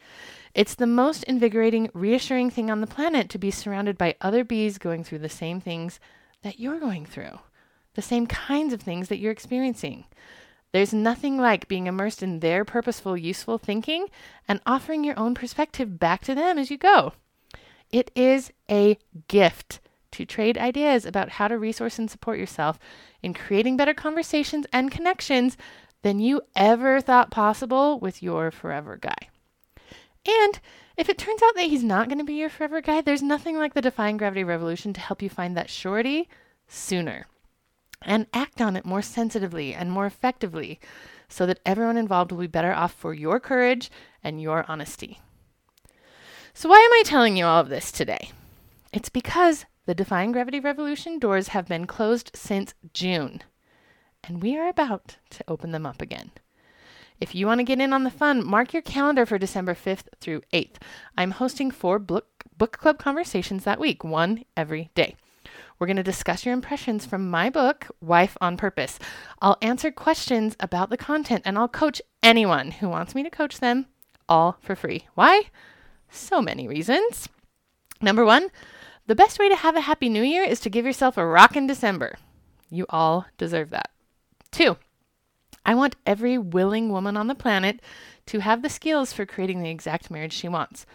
It's 0.53 0.75
the 0.75 0.87
most 0.87 1.23
invigorating, 1.23 1.89
reassuring 1.93 2.49
thing 2.49 2.71
on 2.71 2.81
the 2.81 2.87
planet 2.87 3.29
to 3.29 3.37
be 3.37 3.51
surrounded 3.51 3.97
by 3.97 4.15
other 4.21 4.43
bees 4.43 4.77
going 4.77 5.03
through 5.03 5.19
the 5.19 5.29
same 5.29 5.61
things 5.61 5.99
that 6.41 6.59
you're 6.59 6.79
going 6.79 7.05
through, 7.05 7.39
the 7.95 8.01
same 8.01 8.27
kinds 8.27 8.73
of 8.73 8.81
things 8.81 9.09
that 9.09 9.19
you're 9.19 9.31
experiencing. 9.31 10.05
There's 10.71 10.93
nothing 10.93 11.37
like 11.37 11.67
being 11.67 11.87
immersed 11.87 12.21
in 12.21 12.39
their 12.39 12.63
purposeful, 12.63 13.17
useful 13.17 13.57
thinking 13.57 14.07
and 14.47 14.61
offering 14.65 15.03
your 15.03 15.17
own 15.17 15.33
perspective 15.33 15.99
back 15.99 16.21
to 16.25 16.35
them 16.35 16.57
as 16.57 16.69
you 16.69 16.77
go. 16.77 17.13
It 17.91 18.11
is 18.15 18.51
a 18.69 18.97
gift 19.27 19.79
to 20.11 20.25
trade 20.25 20.57
ideas 20.57 21.05
about 21.05 21.29
how 21.29 21.47
to 21.47 21.57
resource 21.57 21.99
and 21.99 22.09
support 22.09 22.37
yourself 22.37 22.79
in 23.21 23.33
creating 23.33 23.77
better 23.77 23.93
conversations 23.93 24.65
and 24.71 24.91
connections 24.91 25.57
than 26.01 26.19
you 26.19 26.41
ever 26.55 27.01
thought 27.01 27.31
possible 27.31 27.99
with 27.99 28.23
your 28.23 28.51
forever 28.51 28.97
guy. 28.97 29.29
And 30.25 30.59
if 30.97 31.09
it 31.09 31.17
turns 31.17 31.41
out 31.41 31.55
that 31.55 31.67
he's 31.69 31.83
not 31.83 32.07
going 32.07 32.17
to 32.17 32.23
be 32.23 32.35
your 32.35 32.49
forever 32.49 32.81
guy, 32.81 33.01
there's 33.01 33.21
nothing 33.21 33.57
like 33.57 33.73
the 33.73 33.81
Defying 33.81 34.17
Gravity 34.17 34.43
Revolution 34.43 34.93
to 34.93 35.01
help 35.01 35.21
you 35.21 35.29
find 35.29 35.55
that 35.55 35.69
surety 35.69 36.29
sooner 36.67 37.25
and 38.01 38.27
act 38.33 38.61
on 38.61 38.75
it 38.75 38.85
more 38.85 39.01
sensitively 39.01 39.73
and 39.73 39.91
more 39.91 40.05
effectively 40.05 40.79
so 41.27 41.45
that 41.45 41.59
everyone 41.65 41.97
involved 41.97 42.31
will 42.31 42.39
be 42.39 42.47
better 42.47 42.73
off 42.73 42.93
for 42.93 43.13
your 43.13 43.39
courage 43.39 43.91
and 44.23 44.41
your 44.41 44.65
honesty. 44.67 45.19
So, 46.53 46.69
why 46.69 46.77
am 46.77 46.93
I 46.93 47.03
telling 47.05 47.37
you 47.37 47.45
all 47.45 47.61
of 47.61 47.69
this 47.69 47.91
today? 47.91 48.31
It's 48.91 49.09
because 49.09 49.65
the 49.85 49.95
Defying 49.95 50.31
Gravity 50.31 50.59
Revolution 50.59 51.19
doors 51.19 51.49
have 51.49 51.67
been 51.67 51.87
closed 51.87 52.31
since 52.33 52.73
June 52.93 53.41
and 54.23 54.41
we 54.41 54.57
are 54.57 54.67
about 54.67 55.17
to 55.31 55.43
open 55.47 55.71
them 55.71 55.85
up 55.85 56.01
again. 56.01 56.31
If 57.19 57.35
you 57.35 57.47
want 57.47 57.59
to 57.59 57.65
get 57.65 57.81
in 57.81 57.91
on 57.91 58.03
the 58.03 58.11
fun, 58.11 58.45
mark 58.45 58.71
your 58.73 58.81
calendar 58.81 59.25
for 59.25 59.37
December 59.37 59.73
5th 59.73 60.07
through 60.21 60.41
8th. 60.53 60.75
I'm 61.17 61.31
hosting 61.31 61.69
four 61.69 61.99
book, 61.99 62.43
book 62.57 62.77
club 62.77 62.97
conversations 62.97 63.65
that 63.65 63.79
week, 63.79 64.03
one 64.03 64.45
every 64.55 64.89
day. 64.95 65.15
We're 65.77 65.87
going 65.87 65.97
to 65.97 66.03
discuss 66.03 66.45
your 66.45 66.53
impressions 66.53 67.05
from 67.05 67.29
my 67.29 67.49
book, 67.49 67.87
Wife 68.01 68.37
on 68.39 68.57
Purpose. 68.57 68.99
I'll 69.41 69.57
answer 69.61 69.91
questions 69.91 70.55
about 70.59 70.89
the 70.89 70.97
content 70.97 71.43
and 71.45 71.57
I'll 71.57 71.67
coach 71.67 72.01
anyone 72.21 72.71
who 72.71 72.89
wants 72.89 73.15
me 73.15 73.23
to 73.23 73.29
coach 73.29 73.59
them 73.59 73.87
all 74.27 74.57
for 74.61 74.75
free. 74.75 75.07
Why? 75.15 75.43
So 76.09 76.41
many 76.41 76.67
reasons. 76.67 77.27
Number 78.01 78.23
one, 78.23 78.49
the 79.07 79.15
best 79.15 79.39
way 79.39 79.49
to 79.49 79.55
have 79.55 79.75
a 79.75 79.81
happy 79.81 80.07
new 80.07 80.23
year 80.23 80.43
is 80.43 80.59
to 80.61 80.69
give 80.69 80.85
yourself 80.85 81.17
a 81.17 81.25
rockin' 81.25 81.67
December. 81.67 82.17
You 82.69 82.85
all 82.89 83.25
deserve 83.37 83.71
that. 83.71 83.89
Two, 84.51 84.77
I 85.65 85.75
want 85.75 85.95
every 86.05 86.37
willing 86.37 86.91
woman 86.91 87.17
on 87.17 87.27
the 87.27 87.35
planet 87.35 87.81
to 88.27 88.39
have 88.39 88.61
the 88.61 88.69
skills 88.69 89.13
for 89.13 89.25
creating 89.25 89.61
the 89.61 89.69
exact 89.69 90.09
marriage 90.09 90.33
she 90.33 90.47
wants, 90.47 90.85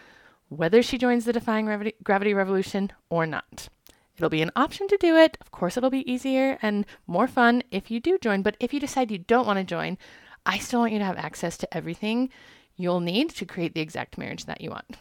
whether 0.49 0.81
she 0.81 0.97
joins 0.97 1.25
the 1.25 1.33
Defying 1.33 1.65
Gravity, 1.65 1.93
Gravity 2.03 2.33
Revolution 2.33 2.91
or 3.09 3.25
not. 3.25 3.69
It'll 4.17 4.29
be 4.29 4.41
an 4.41 4.51
option 4.55 4.87
to 4.87 4.97
do 4.97 5.15
it. 5.17 5.37
Of 5.41 5.51
course, 5.51 5.75
it'll 5.75 5.89
be 5.89 6.09
easier 6.09 6.57
and 6.61 6.85
more 7.05 7.27
fun 7.27 7.63
if 7.71 7.91
you 7.91 7.99
do 7.99 8.17
join. 8.17 8.41
But 8.41 8.55
if 8.59 8.73
you 8.73 8.79
decide 8.79 9.11
you 9.11 9.17
don't 9.17 9.47
want 9.47 9.59
to 9.59 9.65
join, 9.65 9.97
I 10.45 10.57
still 10.57 10.79
want 10.79 10.93
you 10.93 10.99
to 10.99 11.05
have 11.05 11.17
access 11.17 11.57
to 11.57 11.73
everything 11.73 12.29
you'll 12.77 13.01
need 13.01 13.29
to 13.31 13.45
create 13.45 13.73
the 13.73 13.81
exact 13.81 14.17
marriage 14.17 14.45
that 14.45 14.61
you 14.61 14.69
want. 14.69 14.97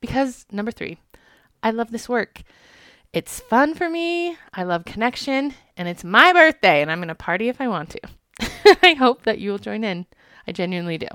Because, 0.00 0.46
number 0.50 0.70
three, 0.70 0.98
I 1.62 1.70
love 1.70 1.90
this 1.90 2.08
work. 2.08 2.42
It's 3.12 3.40
fun 3.40 3.74
for 3.74 3.90
me. 3.90 4.38
I 4.54 4.62
love 4.62 4.86
connection, 4.86 5.52
and 5.76 5.86
it's 5.86 6.02
my 6.02 6.32
birthday, 6.32 6.80
and 6.80 6.90
I'm 6.90 7.00
going 7.00 7.08
to 7.08 7.14
party 7.14 7.50
if 7.50 7.60
I 7.60 7.68
want 7.68 7.90
to. 7.90 8.00
I 8.82 8.94
hope 8.94 9.24
that 9.24 9.38
you 9.38 9.50
will 9.50 9.58
join 9.58 9.84
in. 9.84 10.06
I 10.46 10.52
genuinely 10.52 10.96
do. 10.96 11.08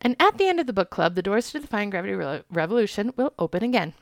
And 0.00 0.16
at 0.18 0.38
the 0.38 0.48
end 0.48 0.58
of 0.58 0.66
the 0.66 0.72
book 0.72 0.90
club, 0.90 1.14
the 1.14 1.22
doors 1.22 1.46
to 1.46 1.52
the 1.52 1.60
Defying 1.60 1.90
Gravity 1.90 2.14
Re- 2.14 2.42
Revolution 2.50 3.12
will 3.16 3.32
open 3.38 3.62
again. 3.62 3.94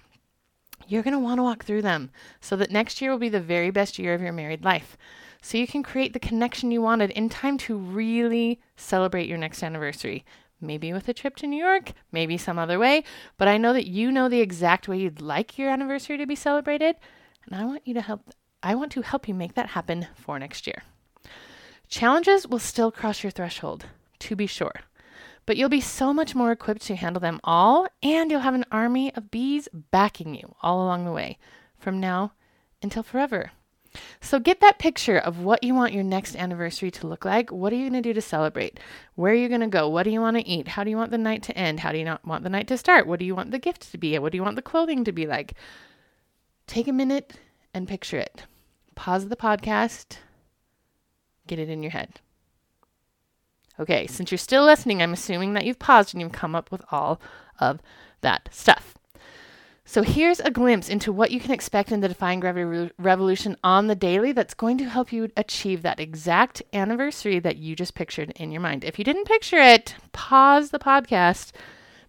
You're 0.89 1.03
going 1.03 1.13
to 1.13 1.21
want 1.21 1.37
to 1.39 1.43
walk 1.43 1.65
through 1.65 1.83
them 1.83 2.13
so 2.41 2.57
that 2.57 2.71
next 2.71 3.03
year 3.03 3.11
will 3.11 3.19
be 3.19 3.29
the 3.29 3.41
very 3.41 3.71
best 3.71 3.99
year 3.99 4.15
of 4.15 4.23
your 4.23 4.33
married 4.33 4.65
life. 4.65 4.97
So 5.43 5.59
you 5.59 5.67
can 5.67 5.83
create 5.83 6.15
the 6.15 6.19
connection 6.19 6.71
you 6.71 6.81
wanted 6.81 7.11
in 7.11 7.29
time 7.29 7.59
to 7.59 7.77
really 7.77 8.59
celebrate 8.75 9.29
your 9.29 9.37
next 9.37 9.63
anniversary. 9.63 10.25
Maybe 10.61 10.93
with 10.93 11.09
a 11.09 11.15
trip 11.15 11.37
to 11.37 11.47
New 11.47 11.63
York, 11.63 11.93
maybe 12.13 12.37
some 12.37 12.59
other 12.59 12.79
way, 12.79 13.05
but 13.37 13.49
I 13.49 13.59
know 13.59 13.73
that 13.73 13.87
you 13.87 14.11
know 14.11 14.29
the 14.29 14.41
exact 14.41 14.89
way 14.89 14.99
you'd 14.99 15.21
like 15.21 15.59
your 15.59 15.71
anniversary 15.71 16.19
to 16.19 16.27
be 16.27 16.35
celebrated, 16.35 16.97
and 17.45 17.61
I 17.61 17.65
want 17.65 17.87
you 17.87 17.95
to 17.95 18.01
help 18.01 18.31
I 18.63 18.75
want 18.75 18.91
to 18.93 19.03
help 19.03 19.29
you 19.29 19.35
make 19.35 19.55
that 19.55 19.69
happen 19.69 20.09
for 20.15 20.39
next 20.39 20.67
year. 20.67 20.83
Challenges 21.89 22.49
will 22.49 22.59
still 22.59 22.91
cross 22.91 23.23
your 23.23 23.31
threshold, 23.31 23.87
to 24.21 24.35
be 24.35 24.47
sure, 24.47 24.81
but 25.45 25.57
you'll 25.57 25.69
be 25.69 25.81
so 25.81 26.13
much 26.13 26.35
more 26.35 26.51
equipped 26.51 26.83
to 26.87 26.97
handle 26.97 27.21
them 27.21 27.39
all, 27.45 27.87
and 28.03 28.31
you'll 28.31 28.41
have 28.41 28.55
an 28.55 28.65
army 28.73 29.15
of 29.15 29.31
bees 29.31 29.69
backing 29.73 30.35
you 30.35 30.57
all 30.63 30.83
along 30.83 31.05
the 31.05 31.13
way, 31.13 31.39
from 31.79 32.01
now 32.01 32.33
until 32.83 33.03
forever. 33.03 33.53
So 34.21 34.39
get 34.39 34.61
that 34.61 34.79
picture 34.79 35.19
of 35.19 35.41
what 35.41 35.63
you 35.63 35.75
want 35.75 35.93
your 35.93 36.03
next 36.03 36.37
anniversary 36.37 36.91
to 36.93 37.07
look 37.07 37.25
like. 37.25 37.51
What 37.51 37.73
are 37.73 37.77
you 37.77 37.91
going 37.91 38.03
to 38.03 38.09
do 38.09 38.15
to 38.15 38.21
celebrate? 38.21 38.81
Where 39.15 39.33
are 39.33 39.37
you 39.37 39.49
going 39.49 39.61
to 39.61 39.67
go? 39.67 39.89
What 39.89 40.05
do 40.05 40.11
you 40.11 40.21
want 40.21 40.37
to 40.37 40.47
eat? 40.47 40.69
How 40.69 40.85
do 40.85 40.91
you 40.91 40.97
want 40.97 41.11
the 41.11 41.19
night 41.19 41.43
to 41.45 41.57
end? 41.57 41.81
How 41.81 41.93
do 41.93 41.99
you 41.99 42.05
not 42.05 42.27
want 42.27 42.45
the 42.45 42.51
night 42.51 42.69
to 42.69 42.79
start? 42.79 43.07
What 43.07 43.19
do 43.19 43.25
you 43.25 43.35
want 43.35 43.51
the 43.51 43.59
gift 43.59 43.91
to 43.93 43.99
be? 43.99 44.19
What 44.19 44.33
do 44.33 44.37
you 44.37 44.43
want 44.43 44.57
the 44.57 44.63
clothing 44.63 45.05
to 45.05 45.13
be 45.13 45.27
like? 45.27 45.55
Take 46.67 46.89
a 46.89 46.93
minute 46.93 47.35
and 47.73 47.87
picture 47.87 48.19
it. 48.19 48.45
Pause 48.95 49.29
the 49.29 49.37
podcast. 49.37 50.19
Get 51.47 51.59
it 51.59 51.69
in 51.69 51.83
your 51.83 51.93
head. 51.93 52.21
Okay, 53.79 54.07
since 54.07 54.31
you're 54.31 54.39
still 54.39 54.65
listening, 54.65 55.03
I'm 55.03 55.13
assuming 55.13 55.53
that 55.53 55.65
you've 55.65 55.79
paused 55.79 56.15
and 56.15 56.21
you've 56.21 56.33
come 56.33 56.55
up 56.55 56.73
with 56.73 56.83
all 56.91 57.21
of 57.61 57.81
that 58.23 58.49
stuff. 58.51 58.96
So 59.89 60.03
here's 60.03 60.41
a 60.41 60.51
glimpse 60.51 60.89
into 60.89 61.13
what 61.13 61.31
you 61.31 61.39
can 61.39 61.53
expect 61.53 61.93
in 61.93 62.01
the 62.01 62.09
Defying 62.09 62.41
Gravity 62.41 62.65
Re- 62.65 62.91
Revolution 62.99 63.57
on 63.63 63.87
the 63.87 63.95
daily 63.95 64.33
that's 64.33 64.53
going 64.53 64.79
to 64.79 64.89
help 64.89 65.13
you 65.13 65.31
achieve 65.37 65.83
that 65.83 66.01
exact 66.01 66.61
anniversary 66.73 67.39
that 67.39 67.59
you 67.59 67.77
just 67.77 67.95
pictured 67.95 68.33
in 68.33 68.51
your 68.51 68.61
mind. 68.61 68.83
If 68.83 68.99
you 68.99 69.05
didn't 69.05 69.29
picture 69.29 69.59
it, 69.59 69.95
pause 70.11 70.71
the 70.71 70.81
podcast, 70.81 71.53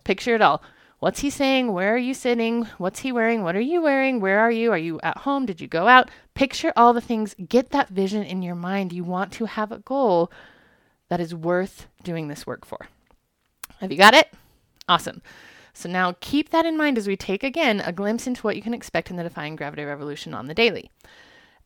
picture 0.03 0.33
it 0.33 0.41
all. 0.41 0.63
What's 0.97 1.19
he 1.19 1.29
saying? 1.29 1.71
Where 1.71 1.93
are 1.93 1.99
you 1.99 2.15
sitting? 2.15 2.63
What's 2.79 3.01
he 3.01 3.11
wearing? 3.11 3.43
What 3.43 3.55
are 3.55 3.61
you 3.61 3.83
wearing? 3.83 4.19
Where 4.19 4.39
are 4.39 4.51
you? 4.51 4.71
Are 4.71 4.77
you 4.79 4.99
at 5.03 5.19
home? 5.19 5.45
Did 5.45 5.61
you 5.61 5.67
go 5.67 5.87
out? 5.87 6.09
Picture 6.33 6.73
all 6.75 6.93
the 6.93 6.99
things. 6.99 7.35
Get 7.47 7.69
that 7.69 7.89
vision 7.89 8.23
in 8.23 8.41
your 8.41 8.55
mind. 8.55 8.91
You 8.91 9.03
want 9.03 9.31
to 9.33 9.45
have 9.45 9.71
a 9.71 9.79
goal 9.79 10.31
that 11.09 11.19
is 11.19 11.35
worth 11.35 11.85
doing 12.03 12.27
this 12.27 12.47
work 12.47 12.65
for. 12.65 12.87
Have 13.81 13.91
you 13.91 13.99
got 13.99 14.15
it? 14.15 14.33
Awesome. 14.89 15.21
So 15.77 15.87
now 15.87 16.15
keep 16.21 16.49
that 16.49 16.65
in 16.65 16.75
mind 16.75 16.97
as 16.97 17.07
we 17.07 17.15
take 17.15 17.43
again 17.43 17.81
a 17.81 17.91
glimpse 17.91 18.25
into 18.25 18.41
what 18.41 18.55
you 18.55 18.63
can 18.63 18.73
expect 18.73 19.11
in 19.11 19.15
the 19.15 19.21
Defying 19.21 19.55
Gravity 19.55 19.83
Revolution 19.83 20.33
on 20.33 20.47
the 20.47 20.55
daily. 20.55 20.89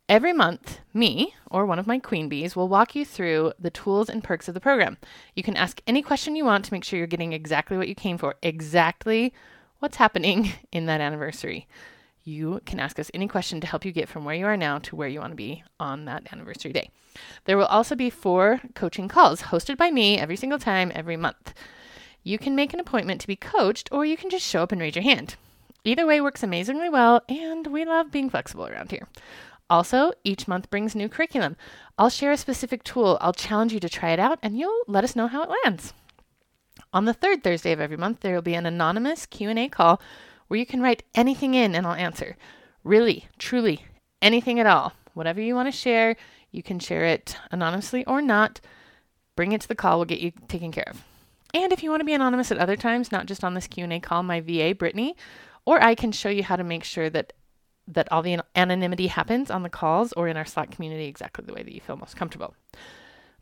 Every 0.09 0.33
month, 0.33 0.79
me 0.93 1.33
or 1.49 1.65
one 1.65 1.79
of 1.79 1.87
my 1.87 1.97
queen 1.97 2.27
bees 2.27 2.53
will 2.53 2.67
walk 2.67 2.93
you 2.93 3.05
through 3.05 3.53
the 3.57 3.69
tools 3.69 4.09
and 4.09 4.21
perks 4.21 4.49
of 4.49 4.53
the 4.53 4.59
program. 4.59 4.97
You 5.33 5.43
can 5.43 5.55
ask 5.55 5.81
any 5.87 6.01
question 6.01 6.35
you 6.35 6.43
want 6.43 6.65
to 6.65 6.73
make 6.73 6.83
sure 6.83 6.97
you're 6.97 7.07
getting 7.07 7.31
exactly 7.31 7.77
what 7.77 7.87
you 7.87 7.95
came 7.95 8.17
for, 8.17 8.35
exactly 8.43 9.33
what's 9.79 9.95
happening 9.95 10.51
in 10.73 10.87
that 10.87 10.99
anniversary. 10.99 11.69
You 12.25 12.59
can 12.65 12.81
ask 12.81 12.99
us 12.99 13.11
any 13.13 13.29
question 13.29 13.61
to 13.61 13.67
help 13.67 13.85
you 13.85 13.93
get 13.93 14.09
from 14.09 14.25
where 14.25 14.35
you 14.35 14.45
are 14.45 14.57
now 14.57 14.79
to 14.79 14.95
where 14.97 15.07
you 15.07 15.21
want 15.21 15.31
to 15.31 15.37
be 15.37 15.63
on 15.79 16.03
that 16.03 16.27
anniversary 16.33 16.73
day. 16.73 16.89
There 17.45 17.55
will 17.55 17.63
also 17.63 17.95
be 17.95 18.09
four 18.09 18.59
coaching 18.75 19.07
calls 19.07 19.43
hosted 19.43 19.77
by 19.77 19.89
me 19.89 20.19
every 20.19 20.35
single 20.35 20.59
time, 20.59 20.91
every 20.93 21.15
month. 21.15 21.53
You 22.23 22.37
can 22.37 22.55
make 22.55 22.73
an 22.73 22.79
appointment 22.79 23.21
to 23.21 23.27
be 23.27 23.35
coached, 23.35 23.89
or 23.91 24.05
you 24.05 24.15
can 24.15 24.29
just 24.29 24.45
show 24.45 24.61
up 24.63 24.71
and 24.71 24.79
raise 24.79 24.95
your 24.95 25.03
hand. 25.03 25.35
Either 25.83 26.05
way 26.05 26.21
works 26.21 26.43
amazingly 26.43 26.89
well, 26.89 27.21
and 27.27 27.67
we 27.67 27.85
love 27.85 28.11
being 28.11 28.29
flexible 28.29 28.67
around 28.67 28.91
here. 28.91 29.07
Also, 29.69 30.11
each 30.23 30.47
month 30.47 30.69
brings 30.69 30.93
new 30.93 31.09
curriculum. 31.09 31.55
I'll 31.97 32.09
share 32.09 32.31
a 32.31 32.37
specific 32.37 32.83
tool, 32.83 33.17
I'll 33.21 33.33
challenge 33.33 33.73
you 33.73 33.79
to 33.79 33.89
try 33.89 34.11
it 34.11 34.19
out, 34.19 34.37
and 34.43 34.59
you'll 34.59 34.83
let 34.87 35.03
us 35.03 35.15
know 35.15 35.27
how 35.27 35.43
it 35.43 35.49
lands. 35.63 35.93
On 36.93 37.05
the 37.05 37.13
third 37.13 37.43
Thursday 37.43 37.71
of 37.71 37.79
every 37.79 37.97
month, 37.97 38.19
there 38.19 38.35
will 38.35 38.41
be 38.41 38.53
an 38.53 38.65
anonymous 38.65 39.25
Q&A 39.25 39.69
call 39.69 40.01
where 40.47 40.59
you 40.59 40.65
can 40.65 40.81
write 40.81 41.03
anything 41.15 41.53
in 41.53 41.73
and 41.73 41.87
I'll 41.87 41.93
answer. 41.93 42.35
Really, 42.83 43.27
truly, 43.39 43.85
anything 44.21 44.59
at 44.59 44.67
all. 44.67 44.91
Whatever 45.13 45.39
you 45.39 45.55
want 45.55 45.67
to 45.67 45.77
share, 45.77 46.17
you 46.51 46.61
can 46.61 46.79
share 46.79 47.05
it 47.05 47.37
anonymously 47.49 48.03
or 48.05 48.21
not. 48.21 48.59
Bring 49.37 49.53
it 49.53 49.61
to 49.61 49.67
the 49.69 49.75
call, 49.75 49.97
we'll 49.97 50.05
get 50.05 50.19
you 50.19 50.33
taken 50.49 50.73
care 50.73 50.89
of. 50.89 51.01
And 51.53 51.73
if 51.73 51.83
you 51.83 51.89
want 51.89 52.01
to 52.01 52.05
be 52.05 52.13
anonymous 52.13 52.51
at 52.51 52.57
other 52.57 52.77
times, 52.77 53.11
not 53.11 53.25
just 53.25 53.43
on 53.43 53.53
this 53.53 53.67
Q&A 53.67 53.99
call, 53.99 54.23
my 54.23 54.39
VA, 54.39 54.73
Brittany, 54.73 55.15
or 55.65 55.83
I 55.83 55.95
can 55.95 56.11
show 56.11 56.29
you 56.29 56.43
how 56.43 56.55
to 56.55 56.63
make 56.63 56.83
sure 56.83 57.09
that 57.09 57.33
that 57.87 58.09
all 58.11 58.21
the 58.21 58.39
anonymity 58.55 59.07
happens 59.07 59.51
on 59.51 59.63
the 59.63 59.69
calls 59.69 60.13
or 60.13 60.27
in 60.27 60.37
our 60.37 60.45
Slack 60.45 60.71
community 60.71 61.05
exactly 61.05 61.43
the 61.45 61.53
way 61.53 61.63
that 61.63 61.73
you 61.73 61.81
feel 61.81 61.97
most 61.97 62.15
comfortable. 62.15 62.53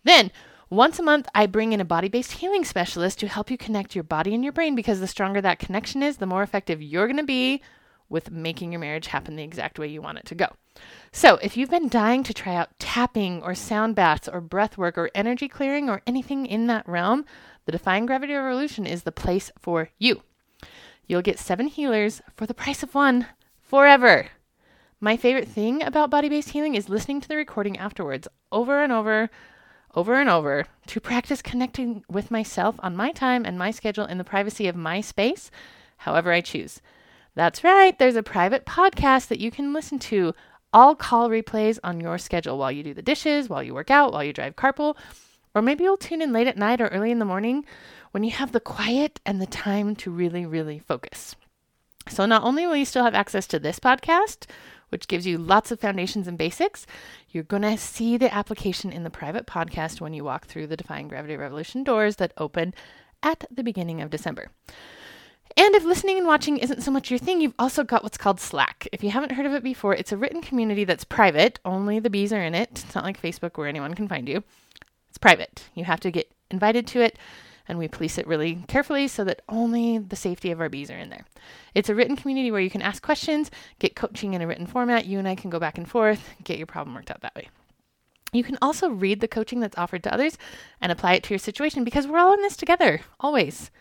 Then, 0.03 0.31
once 0.69 0.97
a 0.97 1.03
month, 1.03 1.27
I 1.35 1.45
bring 1.45 1.73
in 1.73 1.81
a 1.81 1.85
body 1.85 2.09
based 2.09 2.33
healing 2.33 2.63
specialist 2.63 3.19
to 3.19 3.27
help 3.27 3.51
you 3.51 3.57
connect 3.57 3.95
your 3.95 4.03
body 4.03 4.33
and 4.33 4.43
your 4.43 4.53
brain 4.53 4.75
because 4.75 4.99
the 4.99 5.07
stronger 5.07 5.41
that 5.41 5.59
connection 5.59 6.01
is, 6.01 6.17
the 6.17 6.25
more 6.25 6.41
effective 6.41 6.81
you're 6.81 7.07
going 7.07 7.17
to 7.17 7.23
be 7.23 7.61
with 8.07 8.31
making 8.31 8.71
your 8.71 8.81
marriage 8.81 9.07
happen 9.07 9.35
the 9.35 9.43
exact 9.43 9.77
way 9.77 9.87
you 9.87 10.01
want 10.01 10.17
it 10.17 10.25
to 10.25 10.35
go. 10.35 10.47
So, 11.12 11.36
if 11.41 11.57
you've 11.57 11.69
been 11.69 11.89
dying 11.89 12.24
to 12.24 12.33
try 12.33 12.55
out 12.55 12.77
tapping 12.79 13.41
or 13.41 13.55
sound 13.55 13.95
baths 13.95 14.27
or 14.27 14.41
breath 14.41 14.77
work 14.77 14.98
or 14.98 15.09
energy 15.15 15.48
clearing 15.48 15.89
or 15.89 16.01
anything 16.05 16.45
in 16.45 16.67
that 16.67 16.88
realm, 16.88 17.25
the 17.65 17.71
Defying 17.71 18.05
Gravity 18.05 18.33
Revolution 18.33 18.86
is 18.86 19.03
the 19.03 19.12
place 19.12 19.51
for 19.57 19.89
you. 19.98 20.21
You'll 21.07 21.21
get 21.24 21.39
seven 21.39 21.67
healers 21.67 22.21
for 22.36 22.45
the 22.45 22.53
price 22.53 22.83
of 22.83 22.93
one 22.93 23.27
forever. 23.62 24.27
My 25.01 25.17
favorite 25.17 25.48
thing 25.48 25.81
about 25.81 26.09
body 26.09 26.29
based 26.29 26.50
healing 26.50 26.75
is 26.75 26.89
listening 26.89 27.21
to 27.21 27.27
the 27.27 27.38
recording 27.38 27.77
afterwards 27.77 28.27
over 28.51 28.83
and 28.83 28.91
over, 28.91 29.29
over 29.95 30.15
and 30.15 30.29
over 30.29 30.65
to 30.88 31.00
practice 31.00 31.41
connecting 31.41 32.03
with 32.09 32.29
myself 32.29 32.75
on 32.79 32.95
my 32.95 33.12
time 33.12 33.45
and 33.45 33.57
my 33.57 33.71
schedule 33.71 34.05
in 34.05 34.17
the 34.17 34.24
privacy 34.24 34.67
of 34.67 34.75
my 34.75 35.01
space, 35.01 35.50
however 35.98 36.31
I 36.31 36.41
choose. 36.41 36.81
That's 37.33 37.63
right, 37.63 37.98
there's 37.98 38.15
a 38.15 38.24
private 38.24 38.65
podcast 38.65 39.27
that 39.29 39.39
you 39.39 39.51
can 39.51 39.71
listen 39.71 40.00
to, 40.00 40.36
all 40.73 40.95
call 40.95 41.29
replays 41.29 41.79
on 41.83 41.99
your 41.99 42.17
schedule 42.17 42.57
while 42.57 42.71
you 42.71 42.83
do 42.83 42.93
the 42.93 43.01
dishes, 43.01 43.49
while 43.49 43.63
you 43.63 43.73
work 43.73 43.89
out, 43.89 44.13
while 44.13 44.23
you 44.23 44.33
drive 44.33 44.55
carpool, 44.55 44.95
or 45.55 45.61
maybe 45.61 45.83
you'll 45.83 45.97
tune 45.97 46.21
in 46.21 46.33
late 46.33 46.47
at 46.47 46.57
night 46.57 46.81
or 46.81 46.88
early 46.88 47.11
in 47.11 47.19
the 47.19 47.25
morning 47.25 47.65
when 48.11 48.23
you 48.23 48.31
have 48.31 48.51
the 48.51 48.59
quiet 48.59 49.19
and 49.25 49.41
the 49.41 49.47
time 49.47 49.95
to 49.95 50.11
really, 50.11 50.45
really 50.45 50.79
focus. 50.79 51.35
So, 52.07 52.25
not 52.25 52.43
only 52.43 52.65
will 52.65 52.75
you 52.75 52.85
still 52.85 53.03
have 53.03 53.13
access 53.13 53.45
to 53.47 53.59
this 53.59 53.79
podcast, 53.79 54.45
which 54.89 55.07
gives 55.07 55.25
you 55.27 55.38
lots 55.38 55.71
of 55.71 55.79
foundations 55.79 56.27
and 56.27 56.38
basics, 56.38 56.88
you're 57.29 57.43
going 57.43 57.61
to 57.61 57.77
see 57.77 58.17
the 58.17 58.33
application 58.33 58.91
in 58.91 59.03
the 59.03 59.09
private 59.09 59.45
podcast 59.45 60.01
when 60.01 60.13
you 60.13 60.23
walk 60.23 60.47
through 60.47 60.67
the 60.67 60.77
Defying 60.77 61.07
Gravity 61.07 61.38
Revolution 61.38 61.83
doors 61.83 62.15
that 62.15 62.33
open 62.38 62.73
at 63.21 63.45
the 63.51 63.63
beginning 63.63 64.01
of 64.01 64.09
December. 64.09 64.49
And 65.57 65.75
if 65.75 65.83
listening 65.83 66.17
and 66.17 66.27
watching 66.27 66.57
isn't 66.57 66.83
so 66.83 66.91
much 66.91 67.09
your 67.09 67.19
thing, 67.19 67.41
you've 67.41 67.53
also 67.59 67.83
got 67.83 68.03
what's 68.03 68.17
called 68.17 68.39
Slack. 68.39 68.87
If 68.91 69.03
you 69.03 69.11
haven't 69.11 69.33
heard 69.33 69.45
of 69.45 69.53
it 69.53 69.63
before, 69.63 69.95
it's 69.95 70.11
a 70.11 70.17
written 70.17 70.41
community 70.41 70.83
that's 70.83 71.03
private, 71.03 71.59
only 71.65 71.99
the 71.99 72.09
bees 72.09 72.31
are 72.31 72.41
in 72.41 72.55
it. 72.55 72.69
It's 72.71 72.95
not 72.95 73.03
like 73.03 73.21
Facebook 73.21 73.57
where 73.57 73.67
anyone 73.67 73.93
can 73.93 74.07
find 74.07 74.29
you 74.29 74.43
It's 75.09 75.17
private. 75.17 75.65
You 75.73 75.85
have 75.85 75.99
to 76.01 76.11
get 76.11 76.31
invited 76.51 76.87
to 76.87 77.01
it, 77.01 77.17
and 77.67 77.77
we 77.77 77.87
police 77.87 78.17
it 78.17 78.27
really 78.27 78.63
carefully 78.67 79.07
so 79.07 79.23
that 79.25 79.41
only 79.49 79.97
the 79.97 80.15
safety 80.15 80.51
of 80.51 80.61
our 80.61 80.69
bees 80.69 80.89
are 80.91 80.97
in 80.97 81.09
there. 81.09 81.25
It's 81.73 81.89
a 81.89 81.95
written 81.95 82.15
community 82.15 82.51
where 82.51 82.61
you 82.61 82.69
can 82.69 82.81
ask 82.81 83.01
questions, 83.03 83.51
get 83.79 83.95
coaching 83.95 84.33
in 84.33 84.41
a 84.41 84.47
written 84.47 84.65
format. 84.65 85.05
You 85.05 85.19
and 85.19 85.27
I 85.27 85.35
can 85.35 85.49
go 85.49 85.59
back 85.59 85.77
and 85.77 85.89
forth, 85.89 86.35
get 86.43 86.57
your 86.57 86.67
problem 86.67 86.95
worked 86.95 87.11
out 87.11 87.21
that 87.21 87.35
way. 87.35 87.49
You 88.31 88.43
can 88.43 88.57
also 88.61 88.89
read 88.89 89.19
the 89.19 89.27
coaching 89.27 89.59
that's 89.59 89.77
offered 89.77 90.03
to 90.03 90.13
others 90.13 90.37
and 90.79 90.91
apply 90.91 91.13
it 91.13 91.23
to 91.23 91.29
your 91.31 91.39
situation 91.39 91.83
because 91.83 92.07
we're 92.07 92.19
all 92.19 92.33
in 92.33 92.41
this 92.41 92.55
together, 92.55 93.01
always. 93.19 93.71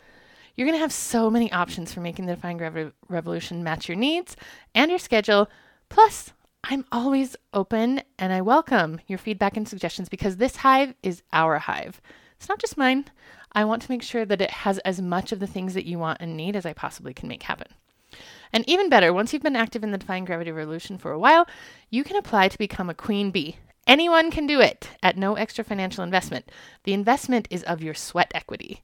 You're 0.58 0.66
going 0.66 0.74
to 0.76 0.82
have 0.82 0.92
so 0.92 1.30
many 1.30 1.52
options 1.52 1.94
for 1.94 2.00
making 2.00 2.26
the 2.26 2.34
Defying 2.34 2.58
Gravity 2.58 2.90
Revolution 3.08 3.62
match 3.62 3.88
your 3.88 3.96
needs 3.96 4.34
and 4.74 4.90
your 4.90 4.98
schedule. 4.98 5.48
Plus, 5.88 6.32
I'm 6.64 6.84
always 6.90 7.36
open 7.54 8.02
and 8.18 8.32
I 8.32 8.40
welcome 8.40 9.00
your 9.06 9.20
feedback 9.20 9.56
and 9.56 9.68
suggestions 9.68 10.08
because 10.08 10.36
this 10.36 10.56
hive 10.56 10.94
is 11.00 11.22
our 11.32 11.58
hive. 11.58 12.00
It's 12.36 12.48
not 12.48 12.58
just 12.58 12.76
mine. 12.76 13.04
I 13.52 13.64
want 13.66 13.82
to 13.82 13.90
make 13.92 14.02
sure 14.02 14.24
that 14.24 14.40
it 14.40 14.50
has 14.50 14.78
as 14.78 15.00
much 15.00 15.30
of 15.30 15.38
the 15.38 15.46
things 15.46 15.74
that 15.74 15.86
you 15.86 15.96
want 15.96 16.20
and 16.20 16.36
need 16.36 16.56
as 16.56 16.66
I 16.66 16.72
possibly 16.72 17.14
can 17.14 17.28
make 17.28 17.44
happen. 17.44 17.68
And 18.52 18.68
even 18.68 18.88
better, 18.88 19.12
once 19.12 19.32
you've 19.32 19.42
been 19.42 19.54
active 19.54 19.84
in 19.84 19.92
the 19.92 19.98
Defying 19.98 20.24
Gravity 20.24 20.50
Revolution 20.50 20.98
for 20.98 21.12
a 21.12 21.20
while, 21.20 21.46
you 21.88 22.02
can 22.02 22.16
apply 22.16 22.48
to 22.48 22.58
become 22.58 22.90
a 22.90 22.94
queen 22.94 23.30
bee. 23.30 23.58
Anyone 23.86 24.32
can 24.32 24.48
do 24.48 24.60
it 24.60 24.90
at 25.04 25.16
no 25.16 25.36
extra 25.36 25.62
financial 25.62 26.02
investment. 26.02 26.50
The 26.82 26.94
investment 26.94 27.46
is 27.48 27.62
of 27.62 27.80
your 27.80 27.94
sweat 27.94 28.32
equity, 28.34 28.82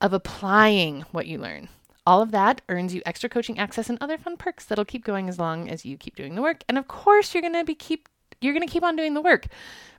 of 0.00 0.12
applying 0.12 1.02
what 1.12 1.26
you 1.26 1.38
learn. 1.38 1.68
All 2.06 2.20
of 2.20 2.32
that 2.32 2.60
earns 2.68 2.94
you 2.94 3.02
extra 3.06 3.28
coaching 3.28 3.58
access 3.58 3.88
and 3.88 3.98
other 4.00 4.18
fun 4.18 4.36
perks 4.36 4.64
that'll 4.64 4.84
keep 4.84 5.04
going 5.04 5.28
as 5.28 5.38
long 5.38 5.68
as 5.70 5.86
you 5.86 5.96
keep 5.96 6.16
doing 6.16 6.34
the 6.34 6.42
work. 6.42 6.62
And 6.68 6.76
of 6.76 6.86
course, 6.86 7.32
you're 7.32 7.40
going 7.40 7.54
to 7.54 7.64
be 7.64 7.74
keep 7.74 8.08
you're 8.40 8.52
going 8.52 8.66
to 8.66 8.72
keep 8.72 8.82
on 8.82 8.96
doing 8.96 9.14
the 9.14 9.22
work 9.22 9.46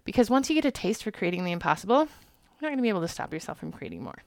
because 0.03 0.29
once 0.29 0.49
you 0.49 0.55
get 0.55 0.65
a 0.65 0.71
taste 0.71 1.03
for 1.03 1.11
creating 1.11 1.45
the 1.45 1.51
impossible, 1.51 1.99
you're 1.99 2.61
not 2.61 2.67
going 2.69 2.77
to 2.77 2.83
be 2.83 2.89
able 2.89 3.01
to 3.01 3.07
stop 3.07 3.33
yourself 3.33 3.59
from 3.59 3.71
creating 3.71 4.03
more, 4.03 4.19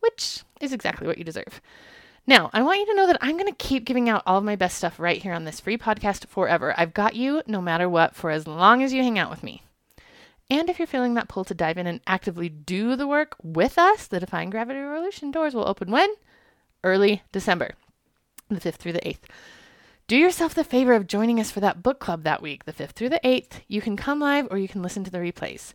which 0.00 0.42
is 0.60 0.72
exactly 0.72 1.06
what 1.06 1.18
you 1.18 1.24
deserve. 1.24 1.60
Now, 2.26 2.50
I 2.52 2.62
want 2.62 2.80
you 2.80 2.86
to 2.86 2.94
know 2.94 3.06
that 3.06 3.18
I'm 3.20 3.36
going 3.36 3.52
to 3.52 3.64
keep 3.64 3.84
giving 3.84 4.08
out 4.08 4.22
all 4.26 4.38
of 4.38 4.44
my 4.44 4.56
best 4.56 4.78
stuff 4.78 4.98
right 4.98 5.22
here 5.22 5.32
on 5.32 5.44
this 5.44 5.60
free 5.60 5.78
podcast 5.78 6.26
forever. 6.26 6.74
I've 6.76 6.94
got 6.94 7.14
you 7.14 7.42
no 7.46 7.60
matter 7.60 7.88
what 7.88 8.16
for 8.16 8.30
as 8.30 8.46
long 8.48 8.82
as 8.82 8.92
you 8.92 9.02
hang 9.02 9.18
out 9.18 9.30
with 9.30 9.42
me. 9.42 9.62
And 10.48 10.70
if 10.70 10.78
you're 10.78 10.86
feeling 10.86 11.14
that 11.14 11.28
pull 11.28 11.44
to 11.44 11.54
dive 11.54 11.76
in 11.76 11.86
and 11.86 12.00
actively 12.06 12.48
do 12.48 12.94
the 12.94 13.06
work 13.06 13.34
with 13.42 13.78
us, 13.78 14.06
the 14.06 14.20
Defying 14.20 14.50
Gravity 14.50 14.78
Revolution 14.78 15.30
doors 15.30 15.54
will 15.54 15.66
open 15.66 15.90
when? 15.90 16.14
Early 16.84 17.22
December, 17.32 17.72
the 18.48 18.60
5th 18.60 18.76
through 18.76 18.92
the 18.92 19.00
8th. 19.00 19.24
Do 20.06 20.16
yourself 20.16 20.54
the 20.54 20.62
favor 20.62 20.92
of 20.92 21.08
joining 21.08 21.40
us 21.40 21.50
for 21.50 21.58
that 21.58 21.82
book 21.82 21.98
club 21.98 22.22
that 22.22 22.42
week, 22.42 22.64
the 22.64 22.72
5th 22.72 22.90
through 22.90 23.08
the 23.08 23.20
8th. 23.24 23.62
You 23.66 23.80
can 23.80 23.96
come 23.96 24.20
live 24.20 24.46
or 24.52 24.58
you 24.58 24.68
can 24.68 24.82
listen 24.82 25.02
to 25.02 25.10
the 25.10 25.18
replays. 25.18 25.72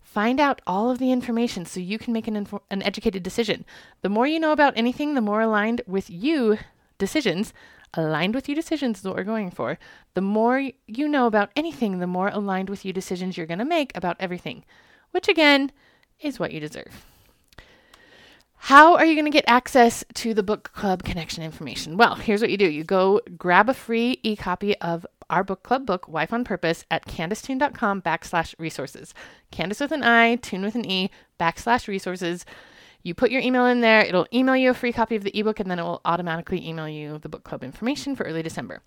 Find 0.00 0.40
out 0.40 0.60
all 0.66 0.90
of 0.90 0.98
the 0.98 1.12
information 1.12 1.64
so 1.64 1.78
you 1.78 1.96
can 1.96 2.12
make 2.12 2.26
an, 2.26 2.48
an 2.70 2.82
educated 2.82 3.22
decision. 3.22 3.64
The 4.02 4.08
more 4.08 4.26
you 4.26 4.40
know 4.40 4.50
about 4.50 4.72
anything, 4.76 5.14
the 5.14 5.20
more 5.20 5.42
aligned 5.42 5.82
with 5.86 6.10
you 6.10 6.58
decisions, 6.98 7.52
aligned 7.94 8.34
with 8.34 8.48
you 8.48 8.54
decisions 8.54 8.98
is 8.98 9.04
what 9.04 9.16
we're 9.16 9.24
going 9.24 9.50
for. 9.50 9.78
The 10.14 10.20
more 10.20 10.70
you 10.86 11.08
know 11.08 11.26
about 11.26 11.50
anything, 11.56 11.98
the 11.98 12.06
more 12.06 12.28
aligned 12.28 12.70
with 12.70 12.84
you 12.84 12.92
decisions 12.92 13.36
you're 13.36 13.46
going 13.46 13.58
to 13.58 13.64
make 13.64 13.96
about 13.96 14.16
everything, 14.20 14.64
which 15.10 15.28
again 15.28 15.72
is 16.20 16.38
what 16.38 16.52
you 16.52 16.60
deserve. 16.60 17.06
How 18.62 18.96
are 18.96 19.04
you 19.04 19.14
going 19.14 19.24
to 19.24 19.30
get 19.30 19.44
access 19.46 20.04
to 20.14 20.34
the 20.34 20.42
book 20.42 20.72
club 20.74 21.04
connection 21.04 21.44
information? 21.44 21.96
Well, 21.96 22.16
here's 22.16 22.40
what 22.40 22.50
you 22.50 22.56
do 22.56 22.68
you 22.68 22.84
go 22.84 23.20
grab 23.36 23.68
a 23.68 23.74
free 23.74 24.18
e 24.22 24.36
copy 24.36 24.76
of 24.78 25.06
our 25.30 25.44
book 25.44 25.62
club 25.62 25.86
book, 25.86 26.08
Wife 26.08 26.32
on 26.32 26.44
Purpose, 26.44 26.84
at 26.90 27.06
candicetoone.com 27.06 28.02
backslash 28.02 28.54
resources. 28.58 29.14
Candice 29.52 29.80
with 29.80 29.92
an 29.92 30.02
I, 30.02 30.36
Toone 30.36 30.62
with 30.62 30.74
an 30.74 30.90
E, 30.90 31.10
backslash 31.38 31.86
resources. 31.86 32.44
You 33.02 33.14
put 33.14 33.30
your 33.30 33.40
email 33.40 33.66
in 33.66 33.80
there, 33.80 34.00
it'll 34.00 34.26
email 34.32 34.56
you 34.56 34.70
a 34.70 34.74
free 34.74 34.92
copy 34.92 35.16
of 35.16 35.22
the 35.22 35.38
ebook, 35.38 35.60
and 35.60 35.70
then 35.70 35.78
it 35.78 35.82
will 35.82 36.00
automatically 36.04 36.66
email 36.66 36.88
you 36.88 37.18
the 37.18 37.28
book 37.28 37.44
club 37.44 37.62
information 37.62 38.16
for 38.16 38.24
early 38.24 38.42
December. 38.42 38.82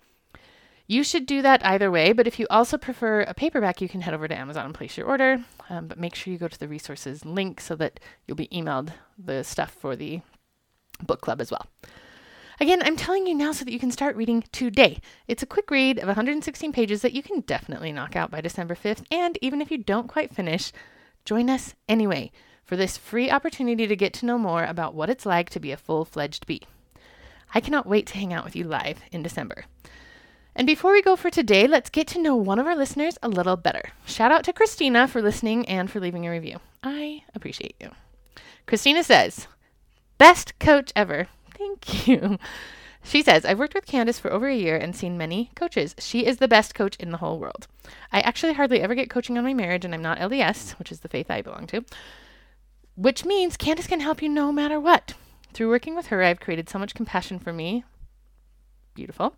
You 0.86 1.04
should 1.04 1.26
do 1.26 1.40
that 1.42 1.64
either 1.64 1.90
way, 1.90 2.12
but 2.12 2.26
if 2.26 2.38
you 2.38 2.46
also 2.50 2.76
prefer 2.76 3.22
a 3.22 3.34
paperback, 3.34 3.80
you 3.80 3.88
can 3.88 4.02
head 4.02 4.14
over 4.14 4.28
to 4.28 4.36
Amazon 4.36 4.66
and 4.66 4.74
place 4.74 4.96
your 4.96 5.06
order. 5.06 5.42
Um, 5.70 5.86
but 5.86 5.98
make 5.98 6.14
sure 6.14 6.32
you 6.32 6.38
go 6.38 6.48
to 6.48 6.58
the 6.58 6.68
resources 6.68 7.24
link 7.24 7.60
so 7.60 7.74
that 7.76 8.00
you'll 8.26 8.36
be 8.36 8.48
emailed 8.48 8.92
the 9.16 9.42
stuff 9.44 9.70
for 9.70 9.96
the 9.96 10.20
book 11.02 11.20
club 11.20 11.40
as 11.40 11.50
well. 11.50 11.66
Again, 12.60 12.82
I'm 12.84 12.96
telling 12.96 13.26
you 13.26 13.34
now 13.34 13.52
so 13.52 13.64
that 13.64 13.72
you 13.72 13.78
can 13.78 13.90
start 13.90 14.16
reading 14.16 14.44
today. 14.52 15.00
It's 15.26 15.42
a 15.42 15.46
quick 15.46 15.70
read 15.70 15.98
of 15.98 16.06
116 16.06 16.72
pages 16.72 17.00
that 17.02 17.14
you 17.14 17.22
can 17.22 17.40
definitely 17.40 17.92
knock 17.92 18.14
out 18.14 18.30
by 18.30 18.40
December 18.40 18.74
5th. 18.74 19.04
And 19.10 19.38
even 19.40 19.62
if 19.62 19.70
you 19.70 19.78
don't 19.78 20.08
quite 20.08 20.34
finish, 20.34 20.72
join 21.24 21.48
us 21.48 21.74
anyway 21.88 22.30
for 22.72 22.76
this 22.76 22.96
free 22.96 23.30
opportunity 23.30 23.86
to 23.86 23.94
get 23.94 24.14
to 24.14 24.24
know 24.24 24.38
more 24.38 24.64
about 24.64 24.94
what 24.94 25.10
it's 25.10 25.26
like 25.26 25.50
to 25.50 25.60
be 25.60 25.72
a 25.72 25.76
full 25.76 26.06
fledged 26.06 26.46
bee. 26.46 26.62
I 27.54 27.60
cannot 27.60 27.84
wait 27.84 28.06
to 28.06 28.14
hang 28.14 28.32
out 28.32 28.46
with 28.46 28.56
you 28.56 28.64
live 28.64 29.02
in 29.12 29.22
December. 29.22 29.66
And 30.56 30.66
before 30.66 30.92
we 30.92 31.02
go 31.02 31.14
for 31.14 31.28
today, 31.28 31.66
let's 31.66 31.90
get 31.90 32.06
to 32.06 32.18
know 32.18 32.34
one 32.34 32.58
of 32.58 32.66
our 32.66 32.74
listeners 32.74 33.18
a 33.22 33.28
little 33.28 33.58
better. 33.58 33.90
Shout 34.06 34.32
out 34.32 34.42
to 34.44 34.54
Christina 34.54 35.06
for 35.06 35.20
listening 35.20 35.68
and 35.68 35.90
for 35.90 36.00
leaving 36.00 36.26
a 36.26 36.30
review. 36.30 36.60
I 36.82 37.24
appreciate 37.34 37.76
you. 37.78 37.90
Christina 38.66 39.04
says, 39.04 39.48
Best 40.16 40.58
coach 40.58 40.92
ever. 40.96 41.28
Thank 41.54 42.08
you. 42.08 42.38
She 43.04 43.20
says, 43.20 43.44
I've 43.44 43.58
worked 43.58 43.74
with 43.74 43.84
Candice 43.84 44.18
for 44.18 44.32
over 44.32 44.48
a 44.48 44.56
year 44.56 44.78
and 44.78 44.96
seen 44.96 45.18
many 45.18 45.50
coaches. 45.54 45.94
She 45.98 46.24
is 46.24 46.38
the 46.38 46.48
best 46.48 46.74
coach 46.74 46.96
in 46.96 47.10
the 47.10 47.18
whole 47.18 47.38
world. 47.38 47.66
I 48.12 48.20
actually 48.20 48.54
hardly 48.54 48.80
ever 48.80 48.94
get 48.94 49.10
coaching 49.10 49.36
on 49.36 49.44
my 49.44 49.52
marriage, 49.52 49.84
and 49.84 49.92
I'm 49.94 50.00
not 50.00 50.20
LDS, 50.20 50.78
which 50.78 50.90
is 50.90 51.00
the 51.00 51.08
faith 51.08 51.30
I 51.30 51.42
belong 51.42 51.66
to, 51.66 51.84
which 52.94 53.24
means 53.24 53.56
Candice 53.56 53.88
can 53.88 54.00
help 54.00 54.22
you 54.22 54.28
no 54.28 54.52
matter 54.52 54.78
what. 54.78 55.14
Through 55.52 55.68
working 55.68 55.94
with 55.94 56.06
her, 56.06 56.22
I've 56.22 56.40
created 56.40 56.68
so 56.68 56.78
much 56.78 56.94
compassion 56.94 57.38
for 57.38 57.52
me. 57.52 57.84
Beautiful. 58.94 59.34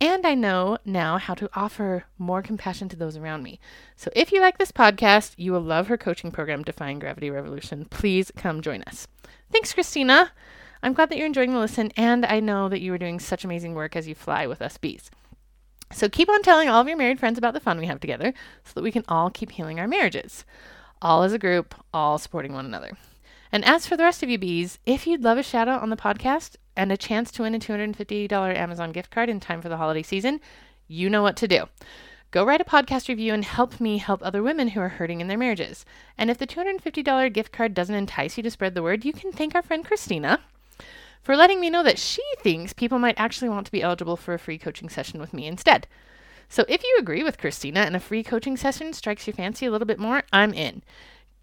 And 0.00 0.26
I 0.26 0.34
know 0.34 0.78
now 0.84 1.18
how 1.18 1.34
to 1.34 1.48
offer 1.54 2.04
more 2.18 2.42
compassion 2.42 2.88
to 2.90 2.96
those 2.96 3.16
around 3.16 3.42
me. 3.42 3.60
So 3.96 4.10
if 4.14 4.32
you 4.32 4.40
like 4.40 4.58
this 4.58 4.72
podcast, 4.72 5.34
you 5.36 5.52
will 5.52 5.60
love 5.60 5.86
her 5.86 5.96
coaching 5.96 6.30
program, 6.30 6.62
Defying 6.62 6.98
Gravity 6.98 7.30
Revolution. 7.30 7.86
Please 7.86 8.32
come 8.36 8.60
join 8.60 8.82
us. 8.82 9.06
Thanks, 9.52 9.72
Christina. 9.72 10.32
I'm 10.82 10.92
glad 10.92 11.08
that 11.08 11.16
you're 11.16 11.26
enjoying 11.26 11.52
the 11.52 11.58
listen, 11.58 11.92
and 11.96 12.26
I 12.26 12.40
know 12.40 12.68
that 12.68 12.80
you 12.80 12.92
are 12.92 12.98
doing 12.98 13.18
such 13.18 13.44
amazing 13.44 13.74
work 13.74 13.96
as 13.96 14.06
you 14.06 14.14
fly 14.14 14.46
with 14.46 14.60
us 14.60 14.76
bees. 14.76 15.10
So 15.92 16.08
keep 16.08 16.28
on 16.28 16.42
telling 16.42 16.68
all 16.68 16.80
of 16.80 16.88
your 16.88 16.96
married 16.96 17.20
friends 17.20 17.38
about 17.38 17.54
the 17.54 17.60
fun 17.60 17.78
we 17.78 17.86
have 17.86 18.00
together 18.00 18.34
so 18.64 18.72
that 18.74 18.82
we 18.82 18.92
can 18.92 19.04
all 19.08 19.30
keep 19.30 19.52
healing 19.52 19.78
our 19.78 19.88
marriages. 19.88 20.44
All 21.04 21.22
as 21.22 21.34
a 21.34 21.38
group, 21.38 21.74
all 21.92 22.16
supporting 22.16 22.54
one 22.54 22.64
another. 22.64 22.96
And 23.52 23.62
as 23.66 23.86
for 23.86 23.94
the 23.94 24.04
rest 24.04 24.22
of 24.22 24.30
you 24.30 24.38
bees, 24.38 24.78
if 24.86 25.06
you'd 25.06 25.22
love 25.22 25.36
a 25.36 25.42
shout 25.42 25.68
out 25.68 25.82
on 25.82 25.90
the 25.90 25.96
podcast 25.96 26.56
and 26.74 26.90
a 26.90 26.96
chance 26.96 27.30
to 27.32 27.42
win 27.42 27.54
a 27.54 27.58
$250 27.58 28.32
Amazon 28.56 28.90
gift 28.90 29.10
card 29.10 29.28
in 29.28 29.38
time 29.38 29.60
for 29.60 29.68
the 29.68 29.76
holiday 29.76 30.02
season, 30.02 30.40
you 30.88 31.10
know 31.10 31.22
what 31.22 31.36
to 31.36 31.46
do. 31.46 31.64
Go 32.30 32.42
write 32.42 32.62
a 32.62 32.64
podcast 32.64 33.08
review 33.08 33.34
and 33.34 33.44
help 33.44 33.80
me 33.80 33.98
help 33.98 34.24
other 34.24 34.42
women 34.42 34.68
who 34.68 34.80
are 34.80 34.88
hurting 34.88 35.20
in 35.20 35.28
their 35.28 35.36
marriages. 35.36 35.84
And 36.16 36.30
if 36.30 36.38
the 36.38 36.46
$250 36.46 37.30
gift 37.34 37.52
card 37.52 37.74
doesn't 37.74 37.94
entice 37.94 38.38
you 38.38 38.42
to 38.42 38.50
spread 38.50 38.74
the 38.74 38.82
word, 38.82 39.04
you 39.04 39.12
can 39.12 39.30
thank 39.30 39.54
our 39.54 39.62
friend 39.62 39.84
Christina 39.84 40.40
for 41.22 41.36
letting 41.36 41.60
me 41.60 41.68
know 41.68 41.82
that 41.82 41.98
she 41.98 42.22
thinks 42.38 42.72
people 42.72 42.98
might 42.98 43.20
actually 43.20 43.50
want 43.50 43.66
to 43.66 43.72
be 43.72 43.82
eligible 43.82 44.16
for 44.16 44.32
a 44.32 44.38
free 44.38 44.56
coaching 44.56 44.88
session 44.88 45.20
with 45.20 45.34
me 45.34 45.46
instead. 45.46 45.86
So 46.54 46.64
if 46.68 46.84
you 46.84 46.96
agree 47.00 47.24
with 47.24 47.38
Christina 47.38 47.80
and 47.80 47.96
a 47.96 47.98
free 47.98 48.22
coaching 48.22 48.56
session 48.56 48.92
strikes 48.92 49.26
your 49.26 49.34
fancy 49.34 49.66
a 49.66 49.72
little 49.72 49.88
bit 49.88 49.98
more, 49.98 50.22
I'm 50.32 50.54
in. 50.54 50.84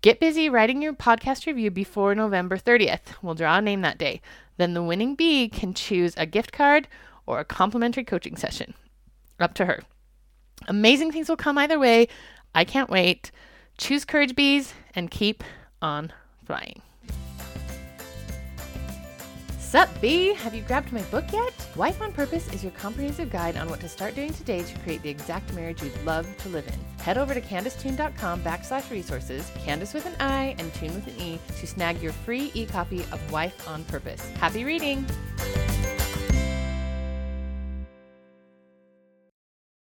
Get 0.01 0.21
busy 0.21 0.47
writing 0.47 0.81
your 0.81 0.93
podcast 0.93 1.45
review 1.45 1.69
before 1.69 2.15
November 2.15 2.57
30th. 2.57 3.17
We'll 3.21 3.35
draw 3.35 3.57
a 3.57 3.61
name 3.61 3.81
that 3.81 3.97
day. 3.97 4.21
Then 4.55 4.73
the 4.73 4.81
winning 4.81 5.15
bee 5.15 5.49
can 5.49 5.73
choose 5.73 6.13
a 6.15 6.25
gift 6.25 6.53
card 6.53 6.87
or 7.25 7.41
a 7.41 7.43
complimentary 7.43 8.05
coaching 8.05 8.37
session. 8.37 8.73
Up 9.37 9.53
to 9.55 9.65
her. 9.65 9.83
Amazing 10.69 11.11
things 11.11 11.27
will 11.27 11.35
come 11.35 11.57
either 11.57 11.77
way. 11.77 12.07
I 12.55 12.63
can't 12.63 12.89
wait. 12.89 13.31
Choose 13.77 14.05
courage 14.05 14.33
bees 14.33 14.73
and 14.95 15.11
keep 15.11 15.43
on 15.81 16.13
flying. 16.45 16.83
Sup, 19.71 19.87
B? 20.01 20.33
Have 20.33 20.53
you 20.53 20.63
grabbed 20.63 20.91
my 20.91 21.01
book 21.03 21.23
yet? 21.31 21.53
Wife 21.77 22.01
on 22.01 22.11
Purpose 22.11 22.51
is 22.51 22.61
your 22.61 22.73
comprehensive 22.73 23.29
guide 23.29 23.55
on 23.55 23.69
what 23.69 23.79
to 23.79 23.87
start 23.87 24.15
doing 24.15 24.33
today 24.33 24.63
to 24.63 24.79
create 24.79 25.01
the 25.01 25.09
exact 25.09 25.53
marriage 25.53 25.81
you'd 25.81 26.03
love 26.03 26.27
to 26.39 26.49
live 26.49 26.67
in. 26.67 26.77
Head 27.01 27.17
over 27.17 27.33
to 27.33 27.39
candicetoone.com 27.39 28.41
backslash 28.41 28.91
resources, 28.91 29.49
Candice 29.65 29.93
with 29.93 30.05
an 30.05 30.15
I 30.19 30.57
and 30.59 30.73
Toone 30.73 30.93
with 30.93 31.07
an 31.07 31.17
E, 31.21 31.39
to 31.57 31.65
snag 31.65 32.01
your 32.01 32.11
free 32.11 32.51
e-copy 32.53 32.99
of 33.13 33.31
Wife 33.31 33.65
on 33.65 33.85
Purpose. 33.85 34.29
Happy 34.31 34.65
reading! 34.65 35.05